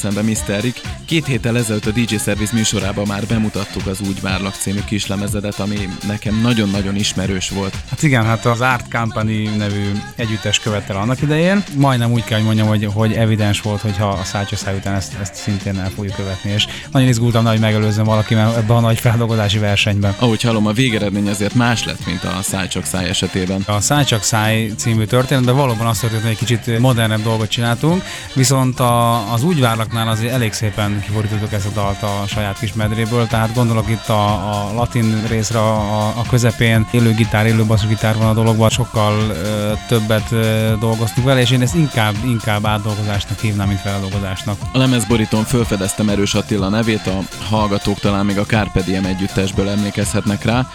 stúdióban 0.00 0.14
velem 0.14 0.34
szembe 0.34 0.54
Mr. 0.54 0.60
Rick. 0.60 0.79
Két 1.10 1.26
héttel 1.26 1.56
ezelőtt 1.56 1.86
a 1.86 1.90
DJ 1.90 2.16
Service 2.16 2.54
műsorában 2.54 3.06
már 3.06 3.26
bemutattuk 3.26 3.86
az 3.86 4.00
Úgy 4.00 4.20
Várlak 4.20 4.54
című 4.54 4.80
kislemezedet, 4.86 5.58
ami 5.58 5.88
nekem 6.06 6.40
nagyon-nagyon 6.40 6.96
ismerős 6.96 7.48
volt. 7.48 7.76
Hát 7.88 8.02
igen, 8.02 8.24
hát 8.24 8.46
az 8.46 8.60
Art 8.60 8.90
Company 8.90 9.56
nevű 9.56 9.92
együttes 10.16 10.58
követte 10.58 10.94
el 10.94 11.00
annak 11.00 11.22
idején. 11.22 11.64
Majdnem 11.76 12.12
úgy 12.12 12.24
kell, 12.24 12.36
hogy 12.38 12.46
mondjam, 12.46 12.68
hogy, 12.68 12.84
hogy 12.94 13.12
evidens 13.12 13.60
volt, 13.60 13.80
hogyha 13.80 14.08
a 14.08 14.24
szájtja 14.24 14.56
száj 14.56 14.76
után 14.76 14.94
ezt, 14.94 15.14
ezt 15.20 15.34
szintén 15.34 15.78
el 15.78 15.90
fogjuk 15.90 16.14
követni, 16.14 16.50
és 16.50 16.66
nagyon 16.92 17.08
izgultam, 17.08 17.44
hogy 17.44 17.60
megelőzzem 17.60 18.04
valaki 18.04 18.34
ebben 18.34 18.76
a 18.76 18.80
nagy 18.80 18.98
feldolgozási 18.98 19.58
versenyben. 19.58 20.14
Ahogy 20.18 20.42
hallom, 20.42 20.66
a 20.66 20.72
végeredmény 20.72 21.28
azért 21.28 21.54
más 21.54 21.84
lett, 21.84 22.06
mint 22.06 22.24
a 22.24 22.38
Száj 22.42 22.68
csak 22.68 22.84
száj 22.84 23.08
esetében. 23.08 23.62
A 23.66 23.80
Száj 23.80 24.04
csak 24.04 24.22
száj 24.22 24.72
című 24.76 25.04
történetben 25.04 25.56
valóban 25.56 25.86
azt 25.86 26.00
történt, 26.00 26.22
hogy 26.22 26.30
egy 26.30 26.38
kicsit 26.38 26.78
modernebb 26.78 27.22
dolgot 27.22 27.48
csináltunk, 27.48 28.02
viszont 28.34 28.80
a, 28.80 29.32
az 29.32 29.42
úgy 29.42 29.60
várlaknál 29.60 30.08
azért 30.08 30.32
elég 30.32 30.52
szépen 30.52 30.99
kifordítottuk 31.00 31.52
ezt 31.52 31.66
a 31.66 31.70
dalt 31.74 32.02
a 32.02 32.26
saját 32.26 32.58
kis 32.58 32.72
medréből, 32.72 33.26
tehát 33.26 33.54
gondolok 33.54 33.88
itt 33.88 34.08
a, 34.08 34.32
a 34.32 34.72
latin 34.74 35.26
részre 35.28 35.58
a, 35.58 36.06
a 36.06 36.22
közepén, 36.30 36.86
élő 36.90 37.14
gitár, 37.14 37.46
élő 37.46 37.64
basszusgitár 37.64 38.16
van 38.16 38.26
a 38.26 38.34
dologban, 38.34 38.68
sokkal 38.68 39.14
ö, 39.30 39.72
többet 39.88 40.32
ö, 40.32 40.72
dolgoztuk 40.80 41.24
vele, 41.24 41.40
és 41.40 41.50
én 41.50 41.62
ezt 41.62 41.74
inkább, 41.74 42.14
inkább 42.24 42.66
átdolgozásnak 42.66 43.40
hívnám, 43.40 43.68
mint 43.68 43.80
feldolgozásnak. 43.80 44.58
A 44.72 44.78
lemezborítón 44.78 45.44
felfedeztem 45.44 46.08
Erős 46.08 46.34
Attila 46.34 46.68
nevét, 46.68 47.06
a 47.06 47.18
hallgatók 47.48 47.98
talán 47.98 48.24
még 48.24 48.38
a 48.38 48.44
Carpe 48.44 48.80
Diem 48.80 49.04
együttesből 49.04 49.68
emlékezhetnek 49.68 50.44
rá. 50.44 50.66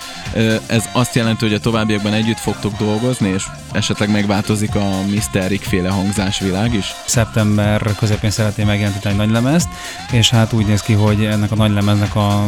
Ez 0.66 0.90
azt 0.92 1.16
jelenti, 1.16 1.46
hogy 1.46 1.54
a 1.54 1.60
továbbiakban 1.60 2.14
együtt 2.14 2.40
fogtok 2.40 2.78
dolgozni, 2.78 3.30
és 3.30 3.46
esetleg 3.72 4.12
megváltozik 4.12 4.76
a 4.76 4.90
Mr. 5.08 5.48
Rick 5.48 5.64
féle 5.64 5.90
hangzásvilág 5.90 6.74
is? 6.74 6.94
Szeptember 7.06 7.96
közepén 7.98 8.30
szeretném 8.30 8.68
megjelenteni 8.68 9.14
egy 9.14 9.20
nagy 9.20 9.30
lemezt, 9.30 9.68
és 10.16 10.30
hát 10.30 10.54
úgy 10.54 10.66
néz 10.66 10.82
ki, 10.82 10.94
hogy 10.94 11.26
ennek 11.26 11.52
a 11.52 11.56
nagy 11.56 11.72
lemeznek 11.72 12.16
a 12.16 12.46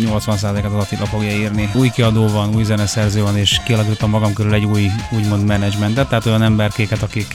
80%-át 0.00 0.64
az 0.64 0.72
Attila 0.72 1.06
fogja 1.06 1.30
írni. 1.30 1.70
Új 1.74 1.88
kiadó 1.88 2.28
van, 2.28 2.54
új 2.54 2.64
zeneszerző 2.64 3.22
van, 3.22 3.36
és 3.36 3.60
kialakítottam 3.64 4.10
magam 4.10 4.32
körül 4.32 4.54
egy 4.54 4.64
új, 4.64 4.86
úgymond 5.10 5.46
menedzsmentet, 5.46 6.08
tehát 6.08 6.26
olyan 6.26 6.42
emberkéket, 6.42 7.02
akik 7.02 7.26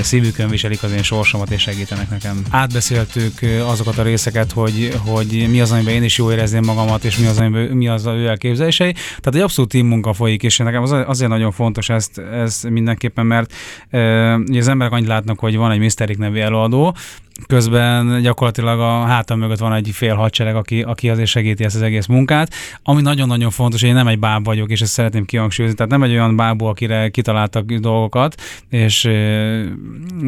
szívükön 0.00 0.48
viselik 0.48 0.82
az 0.82 0.92
én 0.92 1.02
sorsomat 1.02 1.50
és 1.50 1.60
segítenek 1.60 2.10
nekem. 2.10 2.42
Átbeszéltük 2.50 3.32
azokat 3.66 3.98
a 3.98 4.02
részeket, 4.02 4.52
hogy, 4.52 4.98
hogy 5.06 5.46
mi 5.50 5.60
az, 5.60 5.72
amiben 5.72 5.94
én 5.94 6.02
is 6.02 6.18
jól 6.18 6.32
érezném 6.32 6.64
magamat, 6.64 7.04
és 7.04 7.18
mi 7.18 7.26
az, 7.26 7.38
amiben, 7.38 7.76
mi 7.76 7.88
az 7.88 8.06
a 8.06 8.14
ő 8.14 8.28
elképzelései. 8.28 8.92
Tehát 8.92 9.34
egy 9.34 9.40
abszolút 9.40 9.70
team 9.70 9.86
munka 9.86 10.12
folyik, 10.12 10.42
és 10.42 10.58
nekem 10.58 10.82
az, 10.82 10.90
azért 11.06 11.30
nagyon 11.30 11.52
fontos 11.52 11.88
ezt, 11.88 12.18
ez 12.18 12.60
mindenképpen, 12.68 13.26
mert 13.26 13.52
e, 13.90 14.34
az 14.34 14.68
emberek 14.68 14.92
annyit 14.92 15.06
látnak, 15.06 15.38
hogy 15.38 15.56
van 15.56 15.70
egy 15.70 15.78
Mr. 15.78 16.16
Nevű 16.16 16.40
előadó, 16.40 16.96
közben 17.46 18.20
gyakorlatilag 18.22 18.80
a 18.80 19.06
hátam 19.14 19.38
mögött 19.38 19.58
van 19.58 19.72
egy 19.72 19.90
fél 19.92 20.14
hadsereg, 20.14 20.56
aki, 20.56 20.82
aki 20.82 21.10
azért 21.10 21.28
segíti 21.28 21.64
ezt 21.64 21.74
az 21.74 21.82
egész 21.82 22.06
munkát, 22.06 22.54
ami 22.82 23.02
nagyon-nagyon 23.02 23.50
fontos, 23.50 23.80
hogy 23.80 23.88
én 23.88 23.94
nem 23.94 24.06
egy 24.06 24.18
báb 24.18 24.44
vagyok, 24.44 24.70
és 24.70 24.80
ezt 24.80 24.92
szeretném 24.92 25.24
kihangsúlyozni, 25.24 25.76
tehát 25.76 25.92
nem 25.92 26.02
egy 26.02 26.10
olyan 26.10 26.36
bábú, 26.36 26.64
akire 26.64 27.08
kitaláltak 27.08 27.64
dolgokat, 27.64 28.40
és 28.70 29.10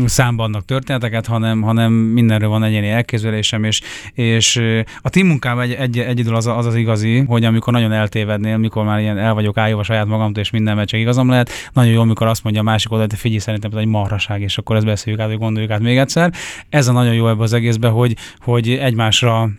számba 0.05 0.45
adnak 0.45 0.65
történeteket, 0.65 1.27
hanem, 1.27 1.63
hanem 1.63 1.93
mindenről 1.93 2.49
van 2.49 2.65
egyéni 2.65 2.89
elképzelésem, 2.89 3.65
és, 3.65 3.81
és 4.13 4.63
a 5.03 5.09
team 5.09 5.27
munkám 5.27 5.59
egy, 5.59 5.73
egy, 5.73 5.99
egyedül 5.99 6.35
az, 6.35 6.47
az 6.47 6.67
az 6.67 6.75
igazi, 6.75 7.19
hogy 7.19 7.45
amikor 7.45 7.73
nagyon 7.73 7.93
eltévednél, 7.93 8.57
mikor 8.57 8.85
már 8.85 9.01
ilyen 9.01 9.19
el 9.19 9.35
vagyok 9.35 9.57
állva 9.59 9.83
saját 9.83 10.07
magamtól, 10.07 10.43
és 10.43 10.51
minden 10.51 10.77
meccsek 10.77 11.01
igazam 11.01 11.29
lehet, 11.29 11.51
nagyon 11.73 11.93
jó, 11.93 12.01
amikor 12.01 12.27
azt 12.27 12.43
mondja 12.43 12.61
a 12.61 12.65
másik 12.65 12.91
oldal, 12.93 13.07
hogy 13.11 13.19
figyelj, 13.19 13.41
szerintem 13.41 13.71
ez 13.75 13.79
egy 13.79 13.87
marhaság, 13.87 14.41
és 14.41 14.59
akkor 14.59 14.77
ezt 14.77 14.85
beszéljük 14.85 15.23
át, 15.23 15.29
hogy 15.29 15.39
gondoljuk 15.39 15.71
át 15.71 15.81
még 15.81 15.99
egyszer. 15.99 16.33
Ez 16.69 16.89
a 16.89 16.93
nagyon 16.93 17.15
jó 17.15 17.29
ebbe 17.29 17.43
az 17.43 17.53
egészben, 17.53 17.91
hogy, 17.91 18.17
hogy 18.39 18.66
egymásra 18.75 19.51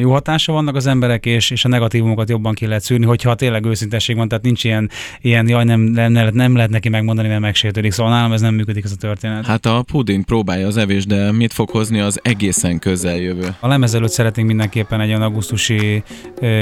jó 0.00 0.12
hatása 0.12 0.52
vannak 0.52 0.74
az 0.74 0.86
emberek, 0.86 1.26
és, 1.26 1.50
és 1.50 1.64
a 1.64 1.68
negatívumokat 1.68 2.28
jobban 2.28 2.54
ki 2.54 2.66
lehet 2.66 2.82
szűrni, 2.82 3.06
hogyha 3.06 3.34
tényleg 3.34 3.64
őszintesség 3.64 4.16
van, 4.16 4.28
tehát 4.28 4.44
nincs 4.44 4.64
ilyen, 4.64 4.90
ilyen 5.20 5.48
jaj, 5.48 5.64
nem, 5.64 5.80
nem, 5.80 6.12
nem, 6.12 6.28
nem 6.32 6.54
lehet 6.54 6.70
neki 6.70 6.88
megmondani, 6.88 7.28
mert 7.28 7.40
megsértődik. 7.40 7.92
Szóval 7.92 8.12
nálam 8.12 8.32
ez 8.32 8.40
nem 8.40 8.54
működik 8.54 8.84
ez 8.84 8.92
a 8.92 8.96
történet. 8.96 9.46
Hát 9.46 9.66
a 9.66 9.82
puding 9.82 10.24
próbálja 10.24 10.66
az 10.66 10.76
evés, 10.76 11.06
de 11.06 11.32
mit 11.32 11.52
fog 11.52 11.70
hozni 11.70 12.00
az 12.00 12.20
egészen 12.22 12.78
közeljövő? 12.78 13.54
A 13.60 13.68
lemez 13.68 13.94
előtt 13.94 14.10
szeretnénk 14.10 14.48
mindenképpen 14.48 15.00
egy 15.00 15.08
olyan 15.08 15.22
augusztusi 15.22 16.02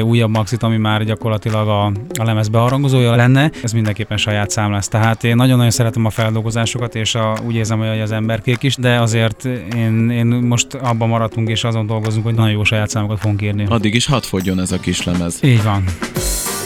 újabb 0.03 0.31
maxit, 0.31 0.63
ami 0.63 0.77
már 0.77 1.05
gyakorlatilag 1.05 1.69
a, 1.69 1.85
a 2.19 2.25
lemez 2.25 2.49
beharangozója 2.49 3.15
lenne. 3.15 3.51
Ez 3.63 3.73
mindenképpen 3.73 4.17
saját 4.17 4.51
szám 4.51 4.71
lesz. 4.71 4.89
Tehát 4.89 5.25
én 5.25 5.37
nagyon-nagyon 5.37 5.71
szeretem 5.71 6.05
a 6.05 6.11
feldolgozásokat, 6.11 6.95
és 6.95 7.15
a, 7.15 7.37
úgy 7.47 7.55
érzem, 7.55 7.79
hogy 7.79 8.01
az 8.01 8.13
emberkék 8.13 8.63
is, 8.63 8.77
de 8.77 9.01
azért 9.01 9.45
én, 9.75 10.11
én 10.11 10.27
most 10.27 10.75
abban 10.75 11.09
maradtunk, 11.09 11.49
és 11.49 11.65
azon 11.65 11.87
dolgozunk, 11.87 12.25
hogy 12.25 12.35
nagyon 12.35 12.51
jó 12.51 12.65
saját 12.75 12.91
számokat 12.91 13.19
fogunk 13.19 13.43
írni. 13.43 13.67
Addig 13.69 13.95
is 13.95 14.07
hadd 14.07 14.23
fogjon 14.23 14.61
ez 14.61 14.73
a 14.73 14.79
kis 14.79 15.05
lemez. 15.05 15.39
Így 15.43 15.63
van. 15.63 15.85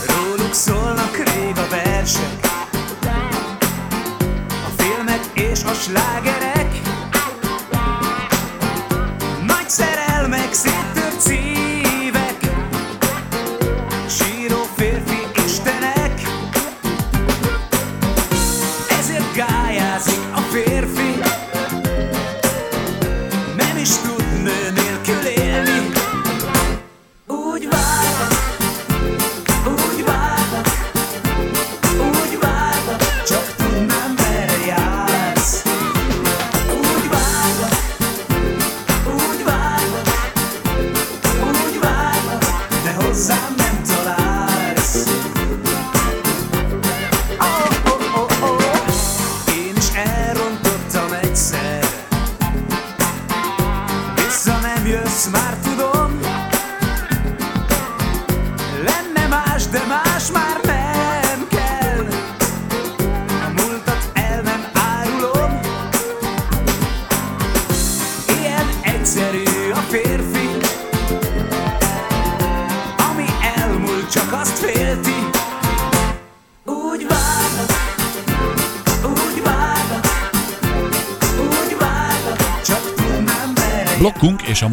Róluk 0.06 0.52
szólnak 0.52 1.16
rég 1.16 1.56
a 1.56 1.66
versek 1.70 2.38
A 4.50 4.82
filmek 4.82 5.20
és 5.34 5.62
a 5.64 5.72
slágerek 5.72 6.57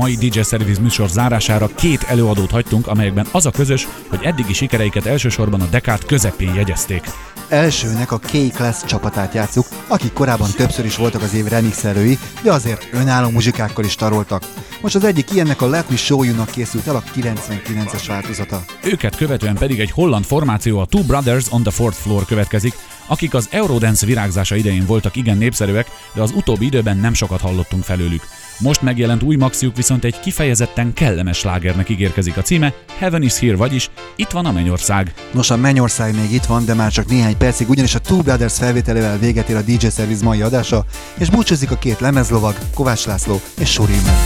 mai 0.06 0.30
DJ 0.30 0.42
Service 0.42 0.82
műsor 0.82 1.10
zárására 1.10 1.68
két 1.68 2.04
előadót 2.04 2.52
hagytunk, 2.52 2.88
amelyekben 2.88 3.28
az 3.32 3.46
a 3.46 3.52
közös, 3.52 3.88
hogy 4.08 4.20
eddigi 4.24 4.54
sikereiket 4.54 5.06
elsősorban 5.06 5.62
a 5.62 5.66
dekád 5.66 6.06
közepén 6.06 6.54
jegyezték. 6.54 7.04
Elsőnek 7.50 8.12
a 8.12 8.18
K-Class 8.18 8.84
csapatát 8.86 9.34
játszuk, 9.34 9.66
akik 9.88 10.14
korábban 10.14 10.50
többször 10.56 10.86
is 10.86 10.96
voltak 10.96 11.22
az 11.22 11.34
év 11.34 11.46
remixelői, 11.46 12.18
de 12.44 12.52
azért 12.52 12.88
önálló 12.92 13.30
muzsikákkal 13.30 13.86
is 13.86 13.96
taroltak. 13.96 14.44
Most 14.82 14.96
az 14.96 15.04
egyik 15.04 15.32
ilyennek 15.32 15.62
a 15.62 15.68
Let 15.68 15.90
Me 15.90 15.96
Show 15.96 16.24
You-nak 16.24 16.50
készült 16.50 16.88
el 16.88 16.96
a 16.96 17.04
99-es 17.16 18.04
változata. 18.08 18.64
Őket 18.84 19.16
követően 19.16 19.56
pedig 19.56 19.80
egy 19.80 19.92
holland 19.92 20.26
formáció, 20.26 20.80
a 20.80 20.86
Two 20.86 21.04
Brothers 21.04 21.46
on 21.50 21.62
the 21.62 21.72
Fourth 21.72 21.98
Floor 21.98 22.26
következik, 22.26 22.74
akik 23.08 23.34
az 23.34 23.48
Eurodance 23.52 24.06
virágzása 24.06 24.56
idején 24.56 24.86
voltak 24.86 25.16
igen 25.16 25.38
népszerűek, 25.38 25.88
de 26.14 26.22
az 26.22 26.32
utóbbi 26.36 26.66
időben 26.66 26.98
nem 26.98 27.14
sokat 27.14 27.42
hallottunk 27.42 27.84
felőlük. 27.84 28.24
Most 28.60 28.82
megjelent 28.82 29.24
új 29.24 29.36
maxiuk 29.36 29.76
viszont 29.76 30.04
egy 30.04 30.20
kifejezetten 30.20 30.94
kellemes 30.94 31.38
slágernek 31.38 31.90
ígérkezik 31.90 32.38
a 32.38 32.42
címe, 32.42 32.74
Heaven 32.98 33.22
is 33.22 33.40
Here, 33.40 33.56
vagyis 33.56 33.90
itt 34.16 34.30
van 34.30 34.46
a 34.46 34.52
mennyország. 34.52 35.14
Nos, 35.32 35.50
a 35.50 35.58
Mennyország 35.58 36.16
még 36.16 36.32
itt 36.32 36.46
van, 36.46 36.66
de 36.66 36.74
már 36.74 36.92
csak 36.92 37.08
néhány 37.08 37.38
percig, 37.38 37.70
ugyanis 37.70 37.96
a 37.96 38.00
Two 38.00 38.22
Brothers 38.22 38.58
felvételével 38.58 39.18
véget 39.18 39.50
ér 39.50 39.56
a 39.56 39.62
DJ 39.62 39.88
Service 39.88 40.24
mai 40.24 40.42
adása, 40.42 40.86
és 41.18 41.30
búcsúzik 41.30 41.72
a 41.72 41.78
két 41.78 42.00
lemezlovag, 42.00 42.56
Kovács 42.74 43.06
László 43.06 43.42
és 43.60 43.72
Surimmel. 43.72 44.18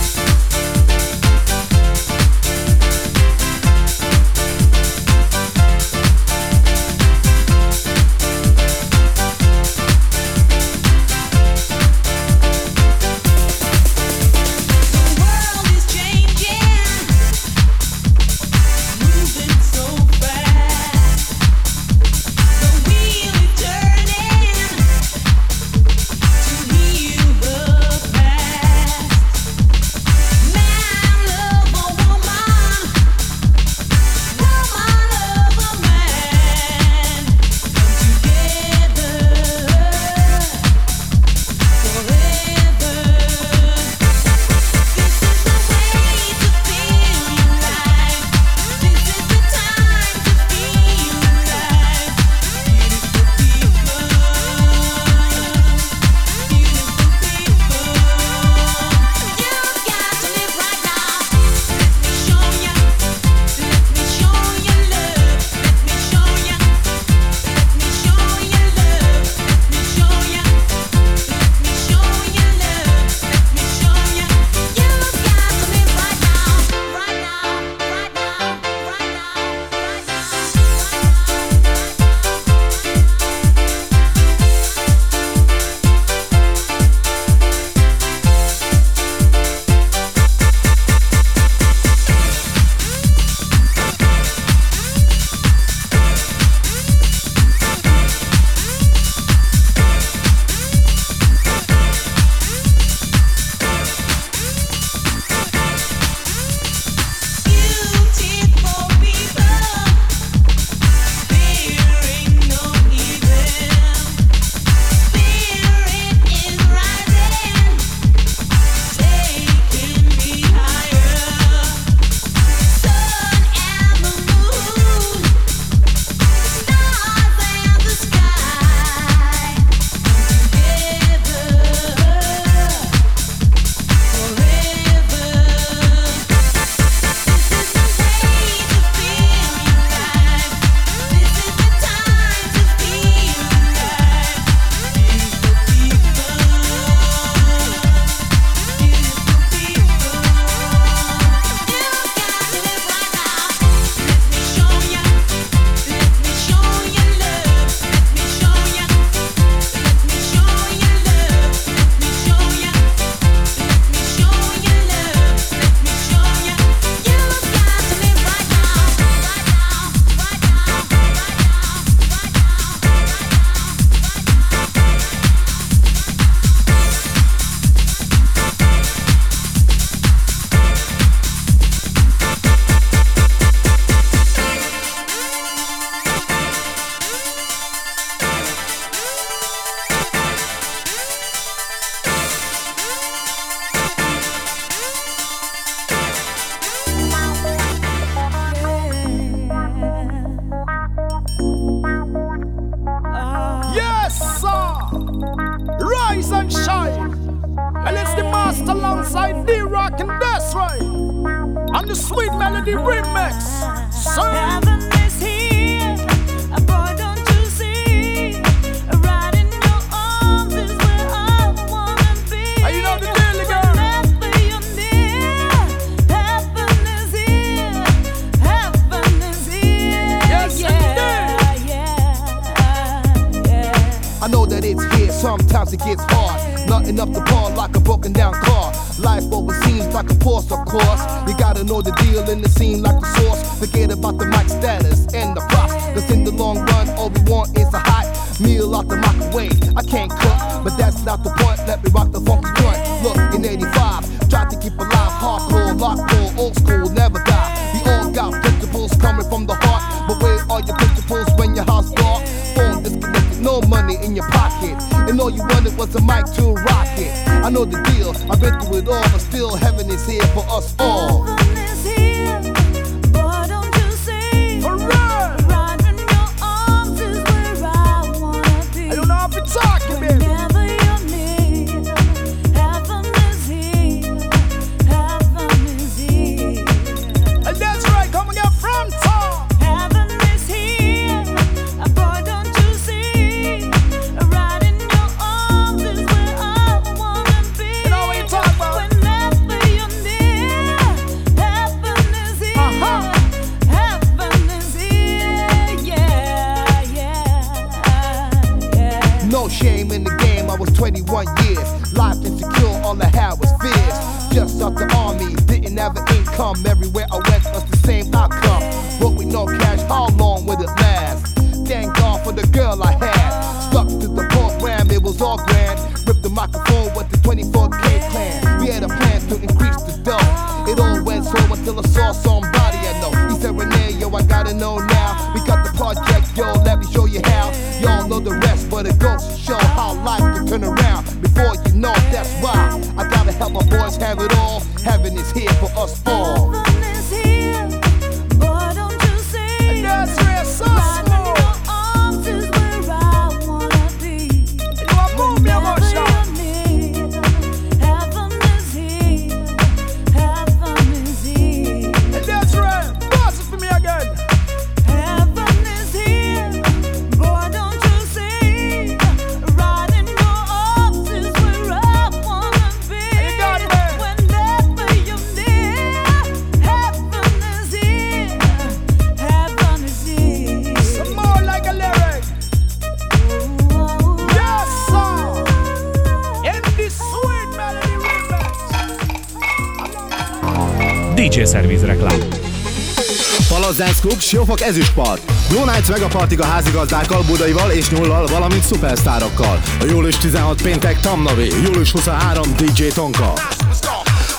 Klub, 394.10 394.22
Siófok 394.22 394.61
Ezüstpart. 394.61 395.22
Blue 395.49 395.65
Nights 395.65 395.90
megapartig 395.90 396.40
a 396.40 396.45
házigazdákkal, 396.45 397.23
budaival 397.23 397.72
és 397.72 397.90
nyullal, 397.90 398.27
valamint 398.27 398.64
szupersztárokkal. 398.64 399.61
A 399.80 399.84
július 399.90 400.18
16 400.18 400.61
péntek 400.61 400.99
Tamnavi, 400.99 401.52
július 401.64 401.91
23 401.91 402.56
DJ 402.56 402.88
Tonka. 402.88 403.34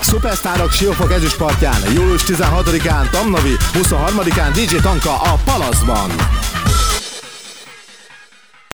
Szupersztárok 0.01 0.73
Siófok 0.73 1.13
ezüstpartján, 1.13 1.93
július 1.95 2.23
16-án 2.27 3.11
Tamnavi, 3.11 3.57
23-án 3.73 4.51
DJ 4.55 4.77
Tonka 4.77 5.21
a 5.21 5.39
Palaszban. 5.45 6.11